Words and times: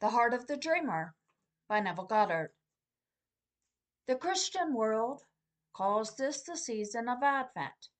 The 0.00 0.08
Heart 0.08 0.32
of 0.32 0.46
the 0.46 0.56
Dreamer 0.56 1.14
by 1.68 1.80
Neville 1.80 2.06
Goddard. 2.06 2.54
The 4.06 4.16
Christian 4.16 4.72
world 4.72 5.26
calls 5.74 6.16
this 6.16 6.42
the 6.42 6.56
season 6.56 7.06
of 7.06 7.22
Advent, 7.22 7.90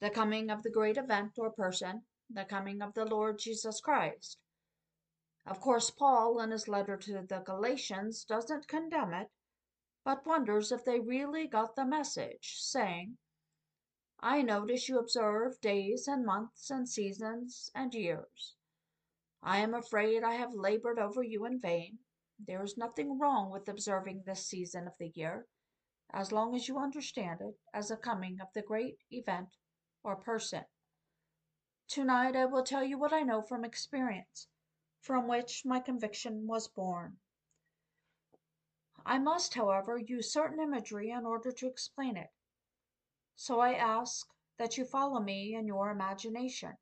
the 0.00 0.08
coming 0.08 0.48
of 0.48 0.62
the 0.62 0.70
great 0.70 0.96
event 0.96 1.32
or 1.36 1.52
person, 1.52 2.06
the 2.30 2.46
coming 2.46 2.80
of 2.80 2.94
the 2.94 3.04
Lord 3.04 3.38
Jesus 3.38 3.82
Christ. 3.82 4.38
Of 5.44 5.60
course, 5.60 5.90
Paul, 5.90 6.40
in 6.40 6.52
his 6.52 6.68
letter 6.68 6.96
to 6.96 7.12
the 7.28 7.40
Galatians, 7.40 8.24
doesn't 8.24 8.66
condemn 8.66 9.12
it, 9.12 9.28
but 10.02 10.24
wonders 10.26 10.72
if 10.72 10.86
they 10.86 11.00
really 11.00 11.46
got 11.46 11.76
the 11.76 11.84
message, 11.84 12.56
saying, 12.60 13.18
I 14.20 14.40
notice 14.40 14.88
you 14.88 14.98
observe 14.98 15.60
days 15.60 16.08
and 16.08 16.24
months 16.24 16.70
and 16.70 16.88
seasons 16.88 17.70
and 17.74 17.92
years. 17.92 18.54
I 19.42 19.60
am 19.60 19.74
afraid 19.74 20.22
I 20.22 20.34
have 20.34 20.52
labored 20.52 20.98
over 20.98 21.22
you 21.22 21.46
in 21.46 21.60
vain. 21.60 21.98
There 22.38 22.62
is 22.62 22.76
nothing 22.76 23.18
wrong 23.18 23.50
with 23.50 23.68
observing 23.68 24.22
this 24.24 24.46
season 24.46 24.86
of 24.86 24.94
the 24.98 25.08
year, 25.14 25.46
as 26.12 26.32
long 26.32 26.54
as 26.54 26.68
you 26.68 26.78
understand 26.78 27.40
it 27.40 27.58
as 27.72 27.88
the 27.88 27.96
coming 27.96 28.40
of 28.40 28.52
the 28.54 28.62
great 28.62 28.98
event 29.10 29.56
or 30.02 30.16
person. 30.16 30.64
Tonight 31.88 32.36
I 32.36 32.44
will 32.44 32.62
tell 32.62 32.84
you 32.84 32.98
what 32.98 33.12
I 33.12 33.22
know 33.22 33.42
from 33.42 33.64
experience, 33.64 34.48
from 35.00 35.26
which 35.26 35.62
my 35.64 35.80
conviction 35.80 36.46
was 36.46 36.68
born. 36.68 37.18
I 39.06 39.18
must, 39.18 39.54
however, 39.54 39.98
use 39.98 40.32
certain 40.32 40.60
imagery 40.60 41.10
in 41.10 41.24
order 41.24 41.50
to 41.50 41.66
explain 41.66 42.16
it. 42.16 42.30
So 43.34 43.60
I 43.60 43.72
ask 43.72 44.26
that 44.58 44.76
you 44.76 44.84
follow 44.84 45.20
me 45.20 45.54
in 45.54 45.66
your 45.66 45.90
imagination. 45.90 46.76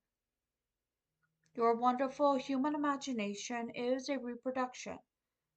Your 1.59 1.75
wonderful 1.75 2.37
human 2.37 2.77
imagination 2.77 3.71
is 3.71 4.09
a 4.09 4.17
reproduction 4.17 5.01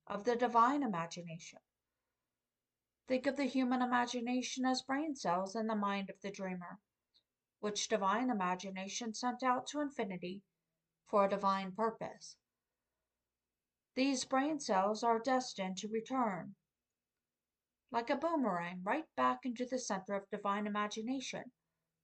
of 0.07 0.23
the 0.23 0.35
divine 0.35 0.81
imagination. 0.81 1.59
Think 3.07 3.27
of 3.27 3.35
the 3.35 3.43
human 3.43 3.83
imagination 3.83 4.65
as 4.65 4.81
brain 4.81 5.15
cells 5.15 5.55
in 5.55 5.67
the 5.67 5.75
mind 5.75 6.09
of 6.09 6.19
the 6.21 6.31
dreamer, 6.31 6.79
which 7.59 7.87
divine 7.87 8.31
imagination 8.31 9.13
sent 9.13 9.43
out 9.43 9.67
to 9.67 9.79
infinity 9.79 10.41
for 11.05 11.25
a 11.25 11.29
divine 11.29 11.71
purpose. 11.71 12.35
These 13.93 14.25
brain 14.25 14.59
cells 14.59 15.03
are 15.03 15.19
destined 15.19 15.77
to 15.77 15.87
return, 15.87 16.55
like 17.91 18.09
a 18.09 18.15
boomerang, 18.15 18.81
right 18.83 19.05
back 19.15 19.41
into 19.43 19.67
the 19.67 19.77
center 19.77 20.15
of 20.15 20.27
divine 20.31 20.65
imagination, 20.65 21.51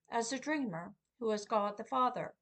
as 0.08 0.30
the 0.30 0.38
dreamer, 0.38 0.94
who 1.18 1.32
is 1.32 1.46
God 1.46 1.78
the 1.78 1.84
Father. 1.84 2.36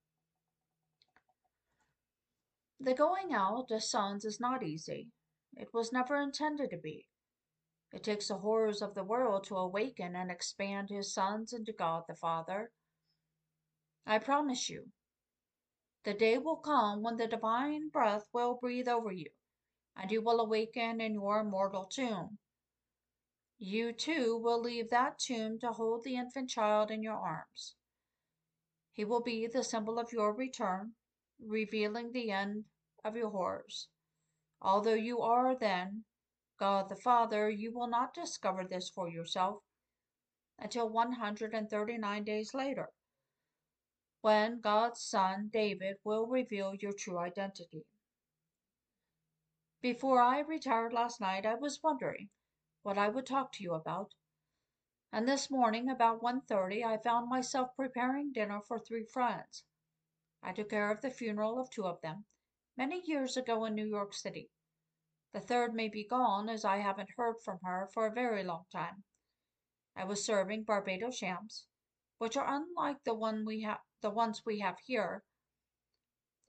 The 2.79 2.93
going 2.93 3.33
out 3.33 3.71
as 3.71 3.89
sons 3.89 4.25
is 4.25 4.39
not 4.39 4.63
easy. 4.63 5.11
It 5.55 5.73
was 5.73 5.93
never 5.93 6.21
intended 6.21 6.71
to 6.71 6.77
be. 6.77 7.07
It 7.93 8.03
takes 8.03 8.27
the 8.27 8.39
horrors 8.39 8.81
of 8.81 8.93
the 8.93 9.03
world 9.03 9.45
to 9.45 9.55
awaken 9.55 10.15
and 10.15 10.29
expand 10.29 10.89
his 10.89 11.13
sons 11.13 11.53
into 11.53 11.71
God 11.71 12.03
the 12.07 12.15
Father. 12.15 12.71
I 14.05 14.19
promise 14.19 14.69
you, 14.69 14.91
the 16.03 16.13
day 16.13 16.37
will 16.37 16.57
come 16.57 17.01
when 17.01 17.15
the 17.17 17.27
divine 17.27 17.89
breath 17.89 18.27
will 18.33 18.59
breathe 18.61 18.87
over 18.87 19.11
you, 19.11 19.29
and 19.95 20.11
you 20.11 20.21
will 20.21 20.39
awaken 20.39 20.99
in 20.99 21.13
your 21.13 21.43
mortal 21.43 21.85
tomb. 21.85 22.37
You 23.57 23.93
too 23.93 24.37
will 24.37 24.61
leave 24.61 24.89
that 24.89 25.17
tomb 25.17 25.57
to 25.59 25.71
hold 25.71 26.03
the 26.03 26.17
infant 26.17 26.49
child 26.49 26.91
in 26.91 27.01
your 27.01 27.17
arms. 27.17 27.75
He 28.91 29.05
will 29.05 29.21
be 29.21 29.47
the 29.47 29.63
symbol 29.63 29.97
of 29.97 30.11
your 30.11 30.33
return, 30.33 30.95
revealing 31.39 32.11
the 32.11 32.31
end 32.31 32.65
of 33.03 33.15
your 33.15 33.29
horrors. 33.29 33.87
Although 34.61 34.93
you 34.93 35.21
are 35.21 35.55
then 35.55 36.05
God 36.57 36.89
the 36.89 36.95
Father, 36.95 37.49
you 37.49 37.73
will 37.73 37.87
not 37.87 38.13
discover 38.13 38.63
this 38.63 38.89
for 38.89 39.09
yourself 39.09 39.61
until 40.57 40.89
139 40.89 42.23
days 42.23 42.53
later, 42.53 42.89
when 44.21 44.61
God's 44.61 45.01
Son, 45.01 45.49
David, 45.51 45.97
will 46.03 46.25
reveal 46.25 46.73
your 46.73 46.93
true 46.93 47.17
identity. 47.17 47.85
Before 49.81 50.21
I 50.21 50.39
retired 50.39 50.93
last 50.93 51.21
night, 51.21 51.45
I 51.45 51.55
was 51.55 51.83
wondering 51.83 52.29
what 52.81 52.97
I 52.97 53.09
would 53.09 53.25
talk 53.25 53.51
to 53.53 53.63
you 53.63 53.73
about. 53.73 54.13
And 55.11 55.27
this 55.27 55.51
morning, 55.51 55.89
about 55.89 56.21
1.30, 56.21 56.83
I 56.83 56.97
found 56.97 57.29
myself 57.29 57.75
preparing 57.75 58.31
dinner 58.31 58.61
for 58.67 58.79
three 58.79 59.05
friends. 59.05 59.63
I 60.47 60.53
took 60.53 60.69
care 60.69 60.91
of 60.91 61.01
the 61.01 61.09
funeral 61.09 61.59
of 61.59 61.71
two 61.71 61.87
of 61.87 62.01
them, 62.01 62.25
many 62.77 63.01
years 63.03 63.35
ago 63.35 63.65
in 63.65 63.73
New 63.73 63.87
York 63.87 64.13
City. 64.13 64.51
The 65.33 65.39
third 65.39 65.73
may 65.73 65.87
be 65.89 66.05
gone, 66.05 66.49
as 66.49 66.63
I 66.63 66.77
haven't 66.77 67.09
heard 67.17 67.41
from 67.43 67.57
her 67.63 67.89
for 67.91 68.05
a 68.05 68.13
very 68.13 68.43
long 68.43 68.65
time. 68.71 69.05
I 69.95 70.03
was 70.03 70.23
serving 70.23 70.65
Barbados 70.65 71.17
shams, 71.17 71.65
which 72.19 72.37
are 72.37 72.47
unlike 72.47 73.03
the 73.03 73.15
one 73.15 73.43
we 73.43 73.63
have 73.63 73.79
the 74.01 74.11
ones 74.11 74.43
we 74.45 74.59
have 74.59 74.77
here. 74.85 75.23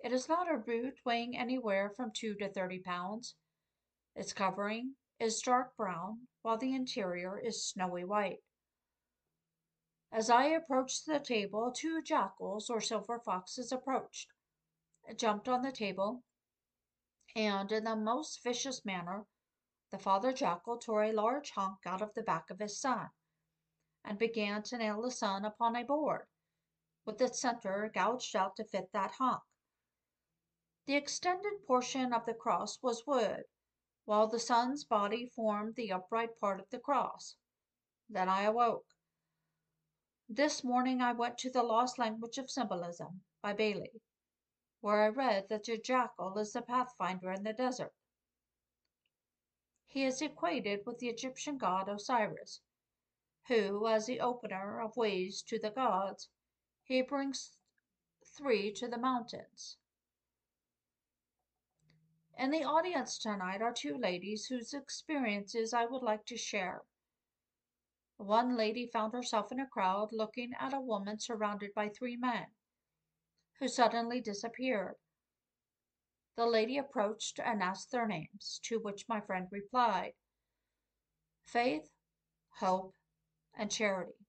It 0.01 0.13
is 0.13 0.29
not 0.29 0.51
a 0.51 0.59
root 0.59 0.99
weighing 1.07 1.35
anywhere 1.35 1.89
from 1.89 2.13
two 2.13 2.35
to 2.35 2.51
thirty 2.51 2.81
pounds. 2.81 3.35
Its 4.15 4.35
covering 4.35 4.97
is 5.19 5.41
dark 5.41 5.75
brown, 5.75 6.29
while 6.43 6.59
the 6.59 6.75
interior 6.75 7.39
is 7.39 7.67
snowy 7.67 8.05
white. 8.05 8.43
As 10.13 10.31
I 10.31 10.45
approached 10.45 11.05
the 11.05 11.19
table, 11.19 11.73
two 11.73 12.01
jackals 12.01 12.71
or 12.71 12.81
silver 12.81 13.19
foxes 13.19 13.73
approached, 13.73 14.33
jumped 15.17 15.49
on 15.49 15.63
the 15.63 15.73
table, 15.73 16.23
and 17.35 17.73
in 17.73 17.85
the 17.85 17.97
most 17.97 18.43
vicious 18.43 18.85
manner, 18.85 19.27
the 19.91 19.99
father 19.99 20.33
jackal 20.33 20.79
tore 20.79 21.03
a 21.03 21.13
large 21.13 21.51
hunk 21.51 21.85
out 21.85 22.03
of 22.03 22.15
the 22.15 22.23
back 22.23 22.51
of 22.51 22.61
his 22.61 22.79
son, 22.81 23.11
and 24.05 24.17
began 24.19 24.63
to 24.63 24.79
nail 24.79 25.03
the 25.03 25.11
son 25.11 25.45
upon 25.45 25.75
a 25.75 25.83
board, 25.83 26.29
with 27.05 27.21
its 27.21 27.41
center 27.41 27.91
gouged 27.93 28.37
out 28.37 28.57
to 28.57 28.65
fit 28.65 28.93
that 28.93 29.11
hunk. 29.13 29.43
The 30.87 30.95
extended 30.95 31.67
portion 31.67 32.13
of 32.13 32.27
the 32.27 32.35
cross 32.35 32.81
was 32.81 33.07
wood, 33.07 33.45
while 34.05 34.29
the 34.29 34.39
son's 34.39 34.85
body 34.85 35.27
formed 35.27 35.75
the 35.75 35.91
upright 35.91 36.39
part 36.39 36.61
of 36.61 36.71
the 36.71 36.79
cross. 36.79 37.37
Then 38.09 38.29
I 38.29 38.43
awoke. 38.43 38.87
This 40.29 40.65
morning 40.65 41.01
I 41.01 41.13
went 41.13 41.39
to 41.39 41.51
The 41.51 41.63
Lost 41.63 41.99
Language 41.99 42.37
of 42.37 42.51
Symbolism 42.51 43.23
by 43.43 43.53
Bayley, 43.53 44.03
where 44.81 45.05
I 45.05 45.09
read 45.09 45.49
that 45.49 45.63
the 45.63 45.79
jackal 45.79 46.37
is 46.39 46.53
the 46.53 46.63
pathfinder 46.63 47.31
in 47.31 47.45
the 47.45 47.53
desert. 47.53 47.95
He 49.85 50.05
is 50.05 50.21
equated 50.21 50.85
with 50.85 50.99
the 50.99 51.09
Egyptian 51.09 51.59
god 51.59 51.89
Osiris, 51.89 52.61
who, 53.47 53.87
as 53.87 54.07
the 54.07 54.19
opener 54.19 54.81
of 54.81 54.97
ways 54.97 55.43
to 55.43 55.61
the 55.61 55.71
gods, 55.71 56.29
he 56.83 57.03
brings 57.03 57.57
three 58.25 58.73
to 58.73 58.89
the 58.89 58.99
mountains. 58.99 59.79
In 62.37 62.51
the 62.51 62.65
audience 62.65 63.17
tonight 63.17 63.63
are 63.63 63.73
two 63.73 63.97
ladies 63.97 64.47
whose 64.47 64.75
experiences 64.75 65.73
I 65.73 65.87
would 65.87 66.03
like 66.03 66.27
to 66.27 66.37
share. 66.37 66.83
One 68.19 68.57
lady 68.57 68.89
found 68.89 69.13
herself 69.13 69.53
in 69.53 69.61
a 69.61 69.69
crowd 69.69 70.11
looking 70.11 70.53
at 70.55 70.75
a 70.75 70.81
woman 70.81 71.21
surrounded 71.21 71.73
by 71.75 71.89
three 71.89 72.17
men, 72.17 72.49
who 73.61 73.69
suddenly 73.69 74.21
disappeared. 74.21 74.97
The 76.35 76.47
lady 76.47 76.77
approached 76.77 77.39
and 77.39 77.63
asked 77.63 77.93
their 77.93 78.09
names, 78.09 78.59
to 78.65 78.81
which 78.81 79.09
my 79.09 79.21
friend 79.21 79.47
replied 79.53 80.15
Faith, 81.45 81.93
Hope, 82.57 82.97
and 83.55 83.71
Charity. 83.71 84.27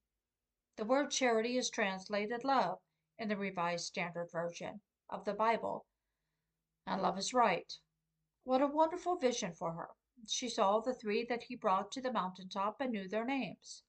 The 0.75 0.85
word 0.85 1.09
charity 1.09 1.57
is 1.57 1.71
translated 1.71 2.43
love 2.43 2.79
in 3.17 3.29
the 3.29 3.37
Revised 3.37 3.85
Standard 3.87 4.31
Version 4.31 4.83
of 5.09 5.25
the 5.25 5.33
Bible, 5.33 5.87
and 6.85 7.01
love 7.01 7.17
is 7.17 7.33
right. 7.33 7.73
What 8.43 8.61
a 8.61 8.67
wonderful 8.67 9.15
vision 9.15 9.55
for 9.55 9.71
her! 9.73 9.89
She 10.27 10.49
saw 10.49 10.79
the 10.81 10.93
three 10.93 11.25
that 11.25 11.43
he 11.43 11.55
brought 11.55 11.91
to 11.93 12.01
the 12.01 12.11
mountain 12.11 12.49
top 12.49 12.79
and 12.79 12.91
knew 12.91 13.07
their 13.07 13.25
names. 13.25 13.83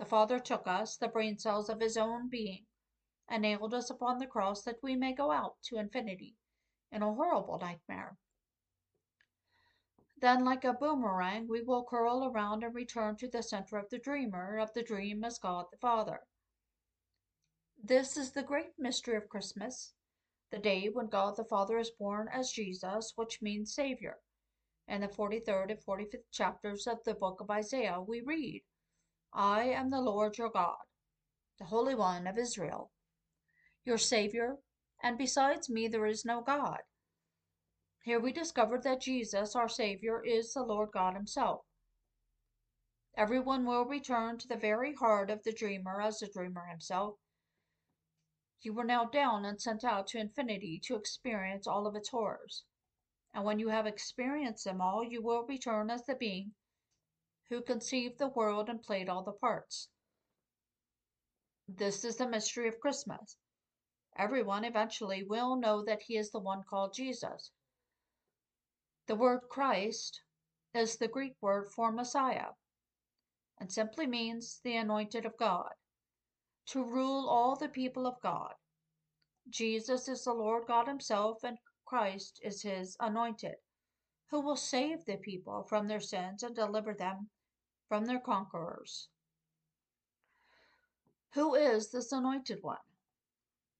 The 0.00 0.06
Father 0.06 0.38
took 0.38 0.66
us, 0.66 0.96
the 0.96 1.08
brain 1.08 1.36
cells 1.36 1.68
of 1.68 1.80
his 1.80 1.98
own 1.98 2.30
being, 2.30 2.64
and 3.28 3.42
nailed 3.42 3.74
us 3.74 3.90
upon 3.90 4.18
the 4.18 4.26
cross 4.26 4.62
that 4.62 4.82
we 4.82 4.96
may 4.96 5.12
go 5.12 5.30
out 5.30 5.60
to 5.64 5.76
infinity 5.76 6.38
in 6.90 7.02
a 7.02 7.12
horrible 7.12 7.58
nightmare. 7.58 8.16
Then, 10.16 10.42
like 10.42 10.64
a 10.64 10.72
boomerang, 10.72 11.48
we 11.48 11.60
will 11.60 11.84
curl 11.84 12.24
around 12.24 12.64
and 12.64 12.74
return 12.74 13.16
to 13.16 13.28
the 13.28 13.42
center 13.42 13.76
of 13.76 13.90
the 13.90 13.98
dreamer, 13.98 14.56
of 14.58 14.72
the 14.72 14.82
dream 14.82 15.22
as 15.22 15.38
God 15.38 15.66
the 15.70 15.76
Father. 15.76 16.26
This 17.76 18.16
is 18.16 18.32
the 18.32 18.42
great 18.42 18.78
mystery 18.78 19.16
of 19.16 19.28
Christmas 19.28 19.92
the 20.50 20.58
day 20.58 20.88
when 20.88 21.08
God 21.08 21.36
the 21.36 21.44
Father 21.44 21.78
is 21.78 21.90
born 21.90 22.26
as 22.32 22.52
Jesus, 22.52 23.12
which 23.16 23.42
means 23.42 23.74
Savior. 23.74 24.22
In 24.88 25.02
the 25.02 25.08
43rd 25.08 25.72
and 25.72 25.84
45th 25.84 26.30
chapters 26.30 26.86
of 26.86 27.04
the 27.04 27.12
book 27.12 27.42
of 27.42 27.50
Isaiah, 27.50 28.00
we 28.00 28.22
read, 28.22 28.64
I 29.32 29.64
am 29.64 29.90
the 29.90 30.00
Lord 30.00 30.38
your 30.38 30.50
God, 30.50 30.78
the 31.58 31.66
Holy 31.66 31.94
One 31.94 32.26
of 32.26 32.36
Israel, 32.36 32.90
your 33.84 33.98
Savior, 33.98 34.58
and 35.02 35.16
besides 35.16 35.70
me 35.70 35.88
there 35.88 36.06
is 36.06 36.24
no 36.24 36.40
God. 36.40 36.80
Here 38.02 38.18
we 38.18 38.32
discover 38.32 38.78
that 38.78 39.02
Jesus, 39.02 39.54
our 39.54 39.68
Savior, 39.68 40.24
is 40.24 40.52
the 40.52 40.62
Lord 40.62 40.90
God 40.92 41.14
Himself. 41.14 41.64
Everyone 43.16 43.66
will 43.66 43.84
return 43.84 44.38
to 44.38 44.48
the 44.48 44.56
very 44.56 44.94
heart 44.94 45.30
of 45.30 45.42
the 45.42 45.52
dreamer 45.52 46.00
as 46.00 46.20
the 46.20 46.28
dreamer 46.28 46.66
himself. 46.66 47.18
You 48.62 48.72
were 48.72 48.84
now 48.84 49.04
down 49.04 49.44
and 49.44 49.60
sent 49.60 49.84
out 49.84 50.06
to 50.08 50.18
infinity 50.18 50.80
to 50.84 50.96
experience 50.96 51.66
all 51.66 51.86
of 51.86 51.96
its 51.96 52.08
horrors. 52.08 52.64
And 53.34 53.44
when 53.44 53.58
you 53.58 53.68
have 53.68 53.86
experienced 53.86 54.64
them 54.64 54.80
all, 54.80 55.04
you 55.04 55.22
will 55.22 55.44
return 55.46 55.90
as 55.90 56.04
the 56.06 56.14
being 56.14 56.54
who 57.50 57.60
conceived 57.60 58.18
the 58.18 58.28
world 58.28 58.68
and 58.68 58.80
played 58.80 59.08
all 59.08 59.24
the 59.24 59.32
parts. 59.32 59.88
This 61.68 62.04
is 62.04 62.16
the 62.16 62.28
mystery 62.28 62.68
of 62.68 62.80
Christmas. 62.80 63.36
Everyone 64.16 64.64
eventually 64.64 65.24
will 65.24 65.56
know 65.56 65.84
that 65.84 66.02
he 66.02 66.16
is 66.16 66.30
the 66.30 66.38
one 66.38 66.62
called 66.68 66.94
Jesus. 66.94 67.50
The 69.06 69.16
word 69.16 69.40
Christ 69.50 70.22
is 70.74 70.96
the 70.96 71.08
Greek 71.08 71.34
word 71.40 71.68
for 71.74 71.90
Messiah 71.90 72.52
and 73.58 73.70
simply 73.70 74.06
means 74.06 74.60
the 74.62 74.76
anointed 74.76 75.26
of 75.26 75.36
God, 75.36 75.72
to 76.66 76.82
rule 76.82 77.28
all 77.28 77.56
the 77.56 77.68
people 77.68 78.06
of 78.06 78.20
God. 78.22 78.54
Jesus 79.48 80.08
is 80.08 80.24
the 80.24 80.32
Lord 80.32 80.66
God 80.66 80.86
Himself, 80.86 81.42
and 81.44 81.58
Christ 81.84 82.40
is 82.42 82.62
His 82.62 82.96
anointed, 83.00 83.56
who 84.30 84.40
will 84.40 84.56
save 84.56 85.04
the 85.04 85.16
people 85.16 85.64
from 85.68 85.88
their 85.88 86.00
sins 86.00 86.42
and 86.42 86.54
deliver 86.54 86.94
them 86.94 87.28
from 87.90 88.04
their 88.04 88.20
conquerors. 88.20 89.08
Who 91.32 91.56
is 91.56 91.90
this 91.90 92.12
anointed 92.12 92.62
one? 92.62 92.78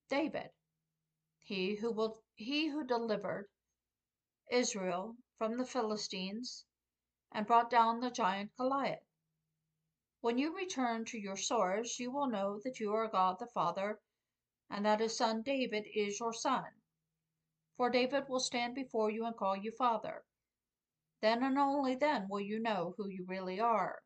David, 0.09 0.51
he 1.39 1.77
who 1.77 1.93
will 1.93 2.21
he 2.35 2.67
who 2.67 2.83
delivered 2.83 3.47
Israel 4.51 5.15
from 5.39 5.57
the 5.57 5.65
Philistines 5.65 6.65
and 7.31 7.47
brought 7.47 7.71
down 7.71 8.01
the 8.01 8.11
giant 8.11 8.51
Goliath. 8.57 8.99
When 10.23 10.39
you 10.39 10.57
return 10.57 11.05
to 11.05 11.17
your 11.17 11.37
source, 11.37 12.01
you 12.01 12.11
will 12.11 12.27
know 12.27 12.59
that 12.65 12.81
you 12.81 12.93
are 12.93 13.07
God 13.07 13.37
the 13.39 13.47
Father, 13.47 14.01
and 14.69 14.85
that 14.87 14.99
his 14.99 15.17
son 15.17 15.43
David 15.43 15.87
is 15.95 16.19
your 16.19 16.33
son. 16.33 16.67
For 17.77 17.89
David 17.89 18.29
will 18.29 18.41
stand 18.41 18.75
before 18.75 19.09
you 19.09 19.25
and 19.25 19.37
call 19.37 19.57
you 19.57 19.71
Father. 19.71 20.25
Then 21.21 21.43
and 21.43 21.59
only 21.59 21.95
then 21.95 22.29
will 22.29 22.41
you 22.41 22.59
know 22.59 22.95
who 22.97 23.09
you 23.09 23.25
really 23.27 23.61
are. 23.61 24.03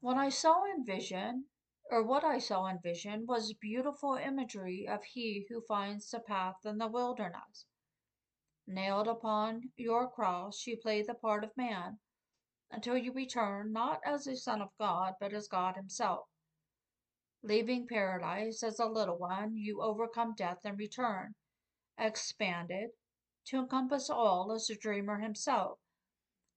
What 0.00 0.16
I 0.16 0.28
saw 0.28 0.64
in 0.64 0.84
vision, 0.84 1.46
or 1.90 2.02
what 2.02 2.24
I 2.24 2.38
saw 2.38 2.66
in 2.66 2.78
vision, 2.80 3.26
was 3.26 3.52
beautiful 3.54 4.14
imagery 4.14 4.86
of 4.88 5.04
he 5.04 5.46
who 5.48 5.62
finds 5.62 6.10
the 6.10 6.20
path 6.20 6.56
in 6.64 6.78
the 6.78 6.88
wilderness. 6.88 7.66
Nailed 8.66 9.08
upon 9.08 9.72
your 9.76 10.10
cross, 10.10 10.66
you 10.66 10.76
play 10.76 11.02
the 11.02 11.14
part 11.14 11.44
of 11.44 11.56
man 11.56 11.98
until 12.70 12.96
you 12.96 13.12
return 13.12 13.72
not 13.72 14.00
as 14.04 14.26
a 14.26 14.36
son 14.36 14.62
of 14.62 14.76
God, 14.78 15.14
but 15.18 15.32
as 15.32 15.48
God 15.48 15.76
Himself. 15.76 16.28
Leaving 17.42 17.86
paradise 17.88 18.62
as 18.62 18.78
a 18.78 18.86
little 18.86 19.18
one, 19.18 19.56
you 19.56 19.82
overcome 19.82 20.34
death 20.34 20.60
and 20.64 20.78
return, 20.78 21.34
expanded, 21.98 22.90
to 23.46 23.58
encompass 23.58 24.10
all 24.10 24.52
as 24.52 24.66
the 24.66 24.74
dreamer 24.74 25.18
himself. 25.18 25.78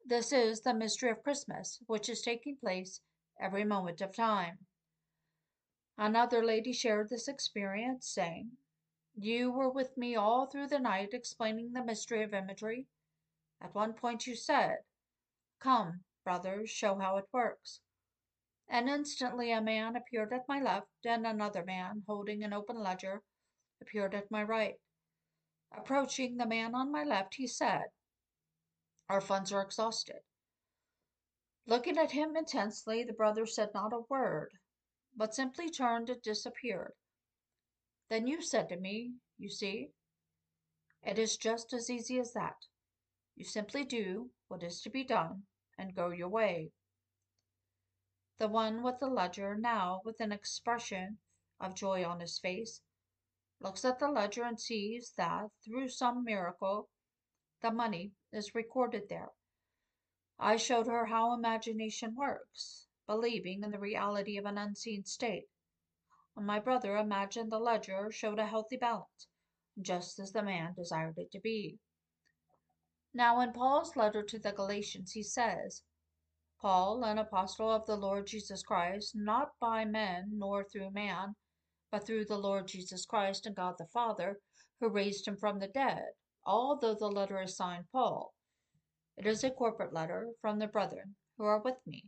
This 0.05 0.33
is 0.33 0.61
the 0.61 0.73
mystery 0.73 1.09
of 1.09 1.23
Christmas, 1.23 1.81
which 1.87 2.09
is 2.09 2.21
taking 2.21 2.57
place 2.57 3.01
every 3.39 3.63
moment 3.63 4.01
of 4.01 4.15
time. 4.15 4.65
Another 5.97 6.43
lady 6.43 6.73
shared 6.73 7.09
this 7.09 7.27
experience, 7.27 8.07
saying, 8.07 8.57
You 9.15 9.51
were 9.51 9.69
with 9.69 9.95
me 9.95 10.15
all 10.15 10.47
through 10.47 10.67
the 10.67 10.79
night 10.79 11.13
explaining 11.13 11.71
the 11.71 11.83
mystery 11.83 12.23
of 12.23 12.33
imagery. 12.33 12.87
At 13.61 13.75
one 13.75 13.93
point 13.93 14.27
you 14.27 14.35
said, 14.35 14.79
Come, 15.59 16.03
brothers, 16.23 16.69
show 16.69 16.95
how 16.95 17.17
it 17.17 17.29
works. 17.31 17.79
And 18.67 18.89
instantly 18.89 19.51
a 19.51 19.61
man 19.61 19.95
appeared 19.95 20.33
at 20.33 20.47
my 20.47 20.59
left, 20.59 21.05
and 21.05 21.27
another 21.27 21.63
man, 21.63 22.03
holding 22.07 22.43
an 22.43 22.53
open 22.53 22.77
ledger, 22.77 23.21
appeared 23.79 24.15
at 24.15 24.31
my 24.31 24.43
right. 24.43 24.79
Approaching 25.75 26.37
the 26.37 26.45
man 26.45 26.75
on 26.75 26.91
my 26.91 27.03
left, 27.03 27.35
he 27.35 27.47
said, 27.47 27.85
Our 29.09 29.21
funds 29.21 29.51
are 29.51 29.61
exhausted. 29.61 30.21
Looking 31.65 31.97
at 31.97 32.11
him 32.11 32.37
intensely, 32.37 33.03
the 33.03 33.13
brother 33.13 33.45
said 33.45 33.73
not 33.73 33.93
a 33.93 34.05
word, 34.09 34.59
but 35.15 35.33
simply 35.33 35.69
turned 35.69 36.09
and 36.09 36.21
disappeared. 36.21 36.93
Then 38.09 38.27
you 38.27 38.41
said 38.41 38.69
to 38.69 38.77
me, 38.77 39.15
You 39.37 39.49
see, 39.49 39.91
it 41.01 41.17
is 41.17 41.37
just 41.37 41.73
as 41.73 41.89
easy 41.89 42.19
as 42.19 42.33
that. 42.33 42.67
You 43.35 43.43
simply 43.43 43.83
do 43.83 44.31
what 44.47 44.63
is 44.63 44.79
to 44.81 44.89
be 44.89 45.03
done 45.03 45.47
and 45.77 45.95
go 45.95 46.09
your 46.09 46.29
way. 46.29 46.71
The 48.37 48.47
one 48.47 48.83
with 48.83 48.99
the 48.99 49.07
ledger, 49.07 49.55
now 49.55 50.01
with 50.05 50.19
an 50.19 50.31
expression 50.31 51.19
of 51.59 51.75
joy 51.75 52.05
on 52.05 52.19
his 52.19 52.37
face, 52.37 52.81
looks 53.63 53.85
at 53.85 53.97
the 53.97 54.09
ledger 54.09 54.43
and 54.43 54.59
sees 54.59 55.13
that, 55.15 55.47
through 55.63 55.87
some 55.87 56.25
miracle, 56.25 56.89
the 57.61 57.71
money 57.71 58.11
is 58.33 58.53
recorded 58.53 59.03
there. 59.09 59.31
I 60.37 60.57
showed 60.57 60.87
her 60.87 61.05
how 61.05 61.33
imagination 61.33 62.13
works, 62.15 62.87
believing 63.07 63.63
in 63.63 63.71
the 63.71 63.79
reality 63.79 64.37
of 64.37 64.45
an 64.45 64.57
unseen 64.57 65.05
state. 65.05 65.47
My 66.35 66.59
brother 66.59 66.97
imagined 66.97 67.51
the 67.51 67.59
ledger 67.59 68.11
showed 68.11 68.39
a 68.39 68.47
healthy 68.47 68.75
balance, 68.75 69.27
just 69.81 70.19
as 70.19 70.31
the 70.31 70.43
man 70.43 70.73
desired 70.73 71.17
it 71.17 71.31
to 71.31 71.39
be. 71.39 71.79
Now, 73.13 73.39
in 73.39 73.53
Paul's 73.53 73.95
letter 73.95 74.23
to 74.23 74.39
the 74.39 74.51
Galatians, 74.51 75.11
he 75.11 75.23
says, 75.23 75.83
Paul, 76.59 77.03
an 77.03 77.19
apostle 77.19 77.69
of 77.69 77.85
the 77.85 77.95
Lord 77.95 78.25
Jesus 78.25 78.63
Christ, 78.63 79.15
not 79.15 79.51
by 79.59 79.85
men 79.85 80.31
nor 80.33 80.63
through 80.63 80.91
man, 80.91 81.35
but 81.93 82.07
through 82.07 82.25
the 82.25 82.39
Lord 82.39 82.67
Jesus 82.67 83.05
Christ 83.05 83.45
and 83.45 83.55
God 83.55 83.75
the 83.77 83.85
Father, 83.85 84.39
who 84.79 84.89
raised 84.89 85.27
him 85.27 85.37
from 85.37 85.59
the 85.59 85.67
dead, 85.67 86.13
although 86.43 86.95
the 86.95 87.05
letter 87.05 87.39
is 87.39 87.55
signed 87.55 87.85
Paul. 87.91 88.33
It 89.15 89.27
is 89.27 89.43
a 89.43 89.51
corporate 89.51 89.93
letter 89.93 90.31
from 90.41 90.57
the 90.57 90.65
brethren 90.65 91.17
who 91.37 91.43
are 91.43 91.61
with 91.61 91.77
me. 91.85 92.05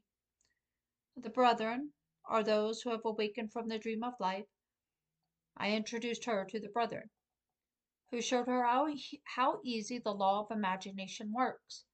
The 1.16 1.30
brethren 1.30 1.92
are 2.28 2.42
those 2.42 2.82
who 2.82 2.90
have 2.90 3.06
awakened 3.06 3.54
from 3.54 3.68
the 3.68 3.78
dream 3.78 4.04
of 4.04 4.16
life. 4.20 4.48
I 5.56 5.74
introduced 5.74 6.26
her 6.26 6.46
to 6.46 6.60
the 6.60 6.70
brethren 6.70 7.12
who 8.10 8.24
showed 8.24 8.48
her 8.48 8.64
how, 8.64 8.88
how 9.36 9.60
easy 9.64 10.00
the 10.00 10.16
law 10.16 10.39
of 10.39 10.50
imagination 10.50 11.32
works. 11.32 11.86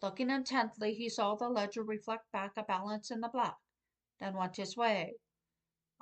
Looking 0.00 0.30
intently, 0.30 0.94
he 0.94 1.10
saw 1.10 1.34
the 1.34 1.50
ledger 1.50 1.82
reflect 1.82 2.32
back 2.32 2.52
a 2.56 2.62
balance 2.62 3.10
in 3.10 3.20
the 3.20 3.28
black, 3.28 3.58
then 4.18 4.32
went 4.32 4.56
his 4.56 4.78
way, 4.78 5.16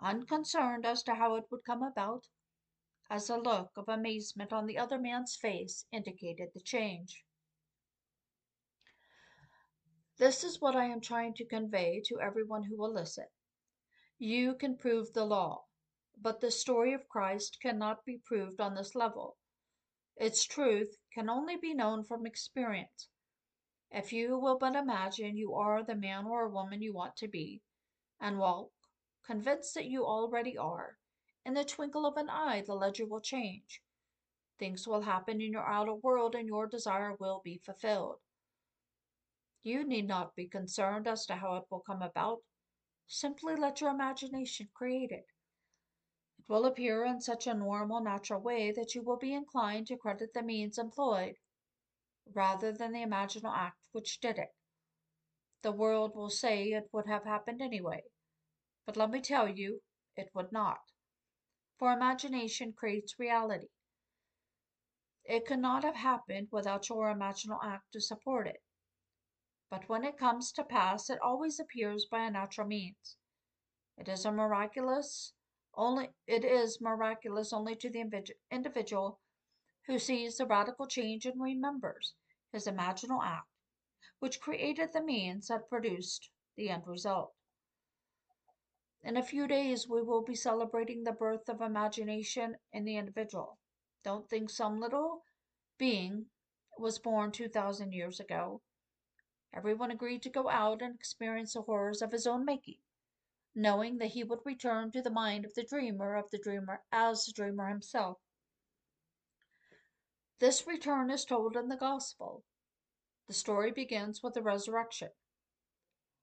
unconcerned 0.02 0.84
as 0.84 1.02
to 1.04 1.14
how 1.14 1.36
it 1.36 1.44
would 1.50 1.64
come 1.64 1.82
about, 1.82 2.26
as 3.08 3.30
a 3.30 3.36
look 3.36 3.70
of 3.76 3.88
amazement 3.88 4.52
on 4.52 4.66
the 4.66 4.78
other 4.78 4.98
man's 4.98 5.36
face 5.36 5.86
indicated 5.92 6.48
the 6.52 6.60
change. 6.60 7.24
This 10.18 10.44
is 10.44 10.60
what 10.60 10.76
I 10.76 10.84
am 10.84 11.00
trying 11.00 11.34
to 11.34 11.44
convey 11.44 12.02
to 12.06 12.20
everyone 12.20 12.64
who 12.64 12.76
will 12.76 12.92
listen. 12.92 13.26
You 14.18 14.54
can 14.54 14.76
prove 14.76 15.12
the 15.12 15.24
law. 15.24 15.64
But 16.20 16.40
the 16.40 16.50
story 16.50 16.92
of 16.92 17.08
Christ 17.08 17.58
cannot 17.60 18.04
be 18.04 18.18
proved 18.24 18.60
on 18.60 18.74
this 18.74 18.94
level. 18.94 19.38
Its 20.16 20.44
truth 20.44 20.96
can 21.12 21.28
only 21.28 21.56
be 21.56 21.74
known 21.74 22.04
from 22.04 22.26
experience. 22.26 23.08
If 23.90 24.12
you 24.12 24.38
will 24.38 24.58
but 24.58 24.76
imagine 24.76 25.36
you 25.36 25.54
are 25.54 25.82
the 25.82 25.96
man 25.96 26.26
or 26.26 26.48
woman 26.48 26.82
you 26.82 26.94
want 26.94 27.16
to 27.16 27.28
be, 27.28 27.62
and 28.20 28.38
walk, 28.38 28.70
convinced 29.24 29.74
that 29.74 29.86
you 29.86 30.04
already 30.04 30.56
are, 30.56 30.98
in 31.44 31.54
the 31.54 31.64
twinkle 31.64 32.06
of 32.06 32.16
an 32.16 32.28
eye 32.30 32.62
the 32.66 32.74
ledger 32.74 33.06
will 33.06 33.20
change. 33.20 33.82
Things 34.58 34.86
will 34.86 35.02
happen 35.02 35.40
in 35.40 35.52
your 35.52 35.66
outer 35.66 35.94
world 35.94 36.34
and 36.34 36.46
your 36.46 36.66
desire 36.66 37.14
will 37.18 37.40
be 37.44 37.58
fulfilled. 37.58 38.18
You 39.62 39.84
need 39.84 40.08
not 40.08 40.34
be 40.34 40.46
concerned 40.48 41.06
as 41.06 41.26
to 41.26 41.36
how 41.36 41.56
it 41.56 41.64
will 41.70 41.80
come 41.80 42.02
about. 42.02 42.42
Simply 43.06 43.54
let 43.56 43.80
your 43.80 43.90
imagination 43.90 44.68
create 44.74 45.10
it. 45.10 45.26
It 46.38 46.48
will 46.48 46.66
appear 46.66 47.04
in 47.04 47.20
such 47.20 47.46
a 47.46 47.54
normal, 47.54 48.00
natural 48.00 48.40
way 48.40 48.72
that 48.72 48.94
you 48.94 49.02
will 49.02 49.18
be 49.18 49.32
inclined 49.32 49.86
to 49.88 49.96
credit 49.96 50.32
the 50.34 50.42
means 50.42 50.78
employed 50.78 51.36
rather 52.34 52.72
than 52.72 52.92
the 52.92 53.04
imaginal 53.04 53.56
act 53.56 53.88
which 53.92 54.20
did 54.20 54.38
it. 54.38 54.54
The 55.62 55.72
world 55.72 56.16
will 56.16 56.30
say 56.30 56.72
it 56.72 56.88
would 56.92 57.06
have 57.06 57.24
happened 57.24 57.62
anyway, 57.62 58.04
but 58.86 58.96
let 58.96 59.10
me 59.10 59.20
tell 59.20 59.48
you, 59.48 59.82
it 60.16 60.30
would 60.34 60.52
not. 60.52 60.80
For 61.78 61.92
imagination 61.92 62.72
creates 62.72 63.18
reality. 63.18 63.68
It 65.24 65.46
could 65.46 65.60
not 65.60 65.84
have 65.84 65.96
happened 65.96 66.48
without 66.50 66.88
your 66.88 67.12
imaginal 67.12 67.62
act 67.62 67.92
to 67.92 68.00
support 68.00 68.46
it. 68.46 68.62
But 69.70 69.88
when 69.88 70.04
it 70.04 70.18
comes 70.18 70.52
to 70.52 70.64
pass, 70.64 71.08
it 71.08 71.20
always 71.20 71.58
appears 71.58 72.06
by 72.10 72.24
a 72.24 72.30
natural 72.30 72.66
means. 72.66 73.16
It 73.96 74.08
is 74.08 74.24
a 74.24 74.32
miraculous 74.32 75.32
only 75.74 76.10
it 76.26 76.44
is 76.44 76.82
miraculous 76.82 77.52
only 77.52 77.74
to 77.76 77.88
the 77.88 78.04
individual 78.50 79.20
who 79.86 79.98
sees 79.98 80.36
the 80.36 80.46
radical 80.46 80.86
change 80.86 81.24
and 81.24 81.40
remembers 81.40 82.14
his 82.52 82.66
imaginal 82.66 83.24
act, 83.24 83.48
which 84.18 84.40
created 84.40 84.92
the 84.92 85.02
means 85.02 85.48
that 85.48 85.68
produced 85.70 86.30
the 86.56 86.68
end 86.68 86.86
result. 86.86 87.34
In 89.04 89.16
a 89.16 89.22
few 89.22 89.48
days, 89.48 89.88
we 89.88 90.00
will 90.00 90.22
be 90.22 90.34
celebrating 90.34 91.02
the 91.02 91.12
birth 91.12 91.48
of 91.48 91.60
imagination 91.60 92.56
in 92.72 92.84
the 92.84 92.96
individual. 92.96 93.58
Don't 94.04 94.28
think 94.28 94.48
some 94.48 94.78
little 94.78 95.24
being 95.76 96.26
was 96.78 97.00
born 97.00 97.32
2,000 97.32 97.92
years 97.92 98.20
ago. 98.20 98.62
Everyone 99.52 99.90
agreed 99.90 100.22
to 100.22 100.30
go 100.30 100.48
out 100.48 100.82
and 100.82 100.94
experience 100.94 101.54
the 101.54 101.62
horrors 101.62 102.00
of 102.00 102.12
his 102.12 102.26
own 102.26 102.44
making, 102.44 102.78
knowing 103.54 103.98
that 103.98 104.12
he 104.12 104.24
would 104.24 104.38
return 104.44 104.92
to 104.92 105.02
the 105.02 105.10
mind 105.10 105.44
of 105.44 105.54
the 105.54 105.64
dreamer 105.64 106.14
of 106.14 106.30
the 106.30 106.38
dreamer 106.38 106.82
as 106.92 107.24
the 107.24 107.32
dreamer 107.32 107.68
himself. 107.68 108.18
This 110.38 110.66
return 110.66 111.10
is 111.10 111.24
told 111.24 111.56
in 111.56 111.68
the 111.68 111.76
Gospel. 111.76 112.44
The 113.26 113.34
story 113.34 113.72
begins 113.72 114.22
with 114.22 114.34
the 114.34 114.42
resurrection. 114.42 115.10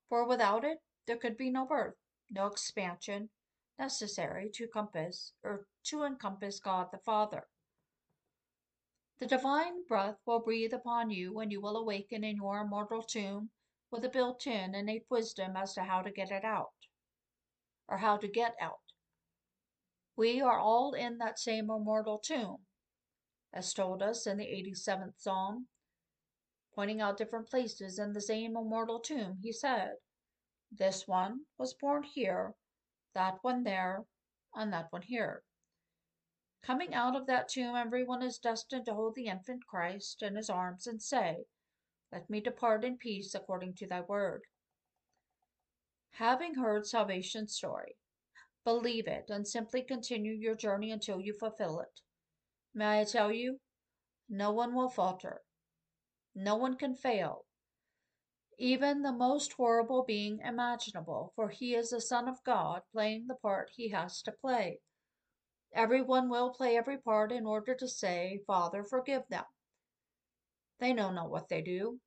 For 0.08 0.26
without 0.26 0.64
it, 0.64 0.80
there 1.06 1.18
could 1.18 1.38
be 1.38 1.50
no 1.50 1.66
birth, 1.66 1.96
no 2.30 2.48
expansion 2.48 3.30
necessary 3.78 4.50
to 4.54 4.68
compass 4.68 5.34
or 5.44 5.66
to 5.86 6.04
encompass 6.04 6.60
God 6.60 6.88
the 6.92 7.00
Father. 7.00 7.48
The 9.20 9.26
divine 9.26 9.86
breath 9.88 10.18
will 10.26 10.40
breathe 10.40 10.74
upon 10.74 11.10
you 11.10 11.34
when 11.34 11.52
you 11.52 11.62
will 11.62 11.78
awaken 11.78 12.24
in 12.24 12.38
your 12.38 12.62
immortal 12.62 13.04
tomb 13.04 13.50
with 13.92 14.06
a 14.06 14.10
built 14.10 14.46
in 14.48 14.76
innate 14.76 15.06
wisdom 15.10 15.56
as 15.58 15.74
to 15.74 15.82
how 15.82 16.02
to 16.02 16.12
get 16.12 16.32
it 16.32 16.46
out, 16.46 16.74
or 17.88 17.98
how 17.98 18.18
to 18.18 18.28
get 18.28 18.56
out. 18.62 18.80
We 20.16 20.42
are 20.42 20.60
all 20.60 20.94
in 20.94 21.18
that 21.18 21.40
same 21.40 21.70
immortal 21.70 22.20
tomb, 22.20 22.58
as 23.54 23.74
told 23.74 24.02
us 24.04 24.28
in 24.28 24.38
the 24.38 24.46
87th 24.46 25.14
Psalm, 25.18 25.68
pointing 26.76 27.02
out 27.02 27.18
different 27.18 27.50
places 27.50 27.98
in 28.00 28.14
the 28.14 28.22
same 28.22 28.56
immortal 28.56 29.00
tomb. 29.00 29.40
He 29.42 29.52
said, 29.52 29.94
This 30.72 31.08
one 31.08 31.46
was 31.58 31.74
born 31.74 32.04
here, 32.04 32.56
that 33.14 33.44
one 33.44 33.64
there, 33.64 34.06
and 34.54 34.72
that 34.72 34.92
one 34.92 35.02
here. 35.02 35.44
Coming 36.62 36.94
out 36.94 37.16
of 37.16 37.26
that 37.28 37.48
tomb, 37.48 37.76
everyone 37.76 38.22
is 38.22 38.38
destined 38.38 38.86
to 38.86 38.94
hold 38.94 39.16
the 39.16 39.28
infant 39.28 39.66
Christ 39.66 40.22
in 40.22 40.36
his 40.36 40.50
arms 40.50 40.88
and 40.88 41.02
say, 41.02 41.46
Let 42.12 42.30
me 42.30 42.42
depart 42.42 42.84
in 42.84 42.98
peace 42.98 43.34
according 43.34 43.76
to 43.76 43.88
thy 43.88 44.02
word. 44.02 44.44
Having 46.12 46.56
heard 46.56 46.86
salvation's 46.86 47.56
story, 47.56 47.98
believe 48.66 49.08
it 49.08 49.30
and 49.30 49.48
simply 49.48 49.82
continue 49.82 50.34
your 50.34 50.56
journey 50.56 50.92
until 50.92 51.20
you 51.22 51.34
fulfill 51.34 51.80
it. 51.80 52.02
May 52.74 53.00
I 53.00 53.04
tell 53.06 53.32
you, 53.32 53.60
no 54.28 54.52
one 54.52 54.76
will 54.76 54.90
falter. 54.90 55.42
No 56.36 56.56
one 56.56 56.78
can 56.78 56.94
fail. 56.94 57.46
Even 58.62 59.04
the 59.04 59.14
most 59.14 59.54
horrible 59.54 60.04
being 60.04 60.40
imaginable, 60.44 61.32
for 61.34 61.48
he 61.48 61.76
is 61.76 61.92
the 61.92 62.02
Son 62.02 62.28
of 62.28 62.44
God 62.44 62.82
playing 62.92 63.28
the 63.28 63.36
part 63.36 63.72
he 63.74 63.88
has 63.90 64.22
to 64.24 64.34
play. 64.34 64.82
Everyone 65.74 66.30
will 66.30 66.50
play 66.50 66.76
every 66.76 66.98
part 66.98 67.32
in 67.32 67.46
order 67.46 67.74
to 67.74 67.88
say, 67.88 68.42
Father, 68.46 68.84
forgive 68.84 69.24
them. 69.30 69.46
They 70.82 70.92
know 70.92 71.10
not 71.10 71.30
what 71.30 71.48
they 71.48 71.62
do. 71.62 72.02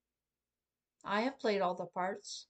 I 1.03 1.23
have 1.23 1.39
played 1.39 1.63
all 1.63 1.75
the 1.75 1.87
parts. 1.87 2.47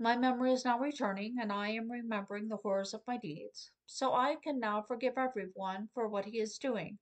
My 0.00 0.16
memory 0.16 0.52
is 0.52 0.64
now 0.64 0.80
returning, 0.80 1.36
and 1.40 1.52
I 1.52 1.68
am 1.68 1.88
remembering 1.88 2.48
the 2.48 2.56
horrors 2.56 2.92
of 2.92 3.02
my 3.06 3.18
deeds. 3.18 3.70
So 3.86 4.14
I 4.14 4.34
can 4.42 4.58
now 4.58 4.82
forgive 4.82 5.14
everyone 5.16 5.90
for 5.94 6.08
what 6.08 6.24
he 6.24 6.40
is 6.40 6.58
doing, 6.58 6.98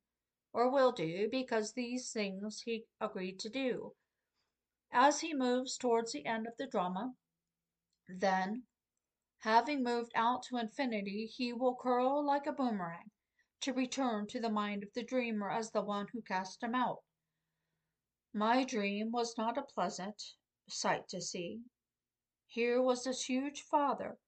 or 0.52 0.70
will 0.70 0.92
do, 0.92 1.28
because 1.30 1.72
these 1.72 2.10
things 2.12 2.60
he 2.60 2.84
agreed 3.00 3.38
to 3.40 3.48
do. 3.48 3.94
As 4.96 5.22
he 5.22 5.34
moves 5.34 5.76
towards 5.76 6.12
the 6.12 6.24
end 6.24 6.46
of 6.46 6.56
the 6.56 6.68
drama, 6.68 7.16
then 8.06 8.68
Having 9.40 9.82
moved 9.82 10.12
out 10.14 10.44
to 10.44 10.56
infinity, 10.56 11.26
he 11.26 11.52
will 11.52 11.74
curl 11.74 12.24
like 12.24 12.46
a 12.46 12.52
boomerang, 12.52 13.10
to 13.62 13.72
return 13.72 14.28
to 14.28 14.38
the 14.38 14.48
mind 14.48 14.84
of 14.84 14.92
the 14.92 15.02
dreamer 15.02 15.50
as 15.50 15.72
the 15.72 15.82
one 15.82 16.06
who 16.12 16.22
cast 16.22 16.62
him 16.62 16.76
out. 16.76 17.02
My 18.32 18.62
dream 18.62 19.10
was 19.10 19.36
not 19.36 19.58
a 19.58 19.64
pleasant 19.64 20.36
sight 20.68 21.08
to 21.08 21.20
see. 21.20 21.64
Here 22.46 22.80
was 22.80 23.02
this 23.02 23.24
huge 23.24 23.62
father 23.62 24.20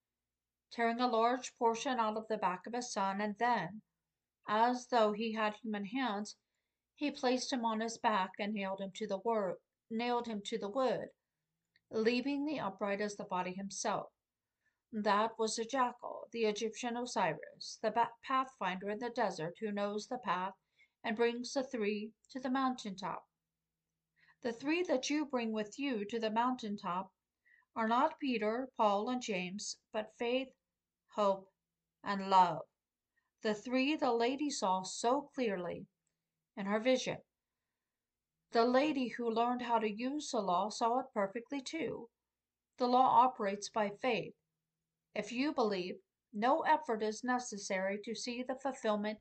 tearing 0.73 0.99
a 1.01 1.07
large 1.07 1.55
portion 1.55 2.01
out 2.01 2.17
of 2.17 2.27
the 2.27 2.39
back 2.39 2.67
of 2.67 2.73
his 2.73 2.93
son, 2.93 3.21
and 3.21 3.39
then, 3.39 3.83
as 4.49 4.89
though 4.89 5.13
he 5.13 5.35
had 5.35 5.55
human 5.55 5.85
hands, 5.85 6.37
he 6.97 7.13
placed 7.13 7.53
him 7.53 7.65
on 7.65 7.79
his 7.79 7.99
back 7.99 8.33
and 8.41 8.53
nailed 8.53 8.81
him 8.81 8.91
to 8.97 9.07
the 9.07 9.19
wood, 9.19 9.59
nailed 9.91 10.27
him 10.27 10.43
to 10.47 10.59
the 10.59 10.69
wood, 10.69 11.09
leaving 11.91 12.45
the 12.45 12.61
upright 12.61 13.01
as 13.01 13.17
the 13.17 13.25
body 13.25 13.53
himself. 13.53 14.13
That 14.93 15.39
was 15.39 15.57
the 15.57 15.65
jackal, 15.65 16.29
the 16.33 16.47
Egyptian 16.47 16.97
Osiris, 16.97 17.79
the 17.83 17.93
pathfinder 18.25 18.89
in 18.91 18.99
the 18.99 19.11
desert 19.11 19.57
who 19.61 19.73
knows 19.73 20.07
the 20.07 20.19
path 20.19 20.55
and 21.05 21.17
brings 21.17 21.53
the 21.53 21.63
three 21.63 22.13
to 22.31 22.41
the 22.41 22.51
mountain 22.51 22.97
top. 22.97 23.25
The 24.43 24.53
three 24.53 24.83
that 24.85 25.11
you 25.11 25.27
bring 25.27 25.53
with 25.53 25.79
you 25.79 26.05
to 26.07 26.19
the 26.19 26.31
mountain 26.31 26.77
top 26.77 27.13
are 27.75 27.89
not 27.89 28.19
Peter, 28.21 28.69
Paul, 28.77 29.09
and 29.09 29.21
James, 29.21 29.79
but 29.93 30.17
faith, 30.19 30.49
hope, 31.15 31.51
and 32.03 32.31
love. 32.31 32.63
The 33.43 33.55
three 33.55 33.97
the 33.97 34.13
lady 34.13 34.51
saw 34.51 34.83
so 34.83 35.31
clearly 35.35 35.87
in 36.57 36.67
her 36.67 36.81
vision. 36.81 37.19
The 38.53 38.65
lady 38.65 39.09
who 39.09 39.31
learned 39.31 39.63
how 39.63 39.79
to 39.79 39.91
use 39.91 40.31
the 40.31 40.41
law 40.41 40.71
saw 40.71 41.01
it 41.01 41.07
perfectly 41.13 41.61
too. 41.61 42.09
The 42.79 42.87
law 42.87 43.25
operates 43.25 43.69
by 43.69 43.91
faith. 44.01 44.35
If 45.15 45.33
you 45.33 45.53
believe, 45.53 45.97
no 46.33 46.61
effort 46.61 47.03
is 47.03 47.25
necessary 47.25 47.99
to 48.05 48.15
see 48.15 48.43
the 48.43 48.55
fulfillment 48.63 49.19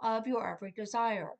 of 0.00 0.26
your 0.26 0.46
every 0.46 0.72
desire. 0.72 1.32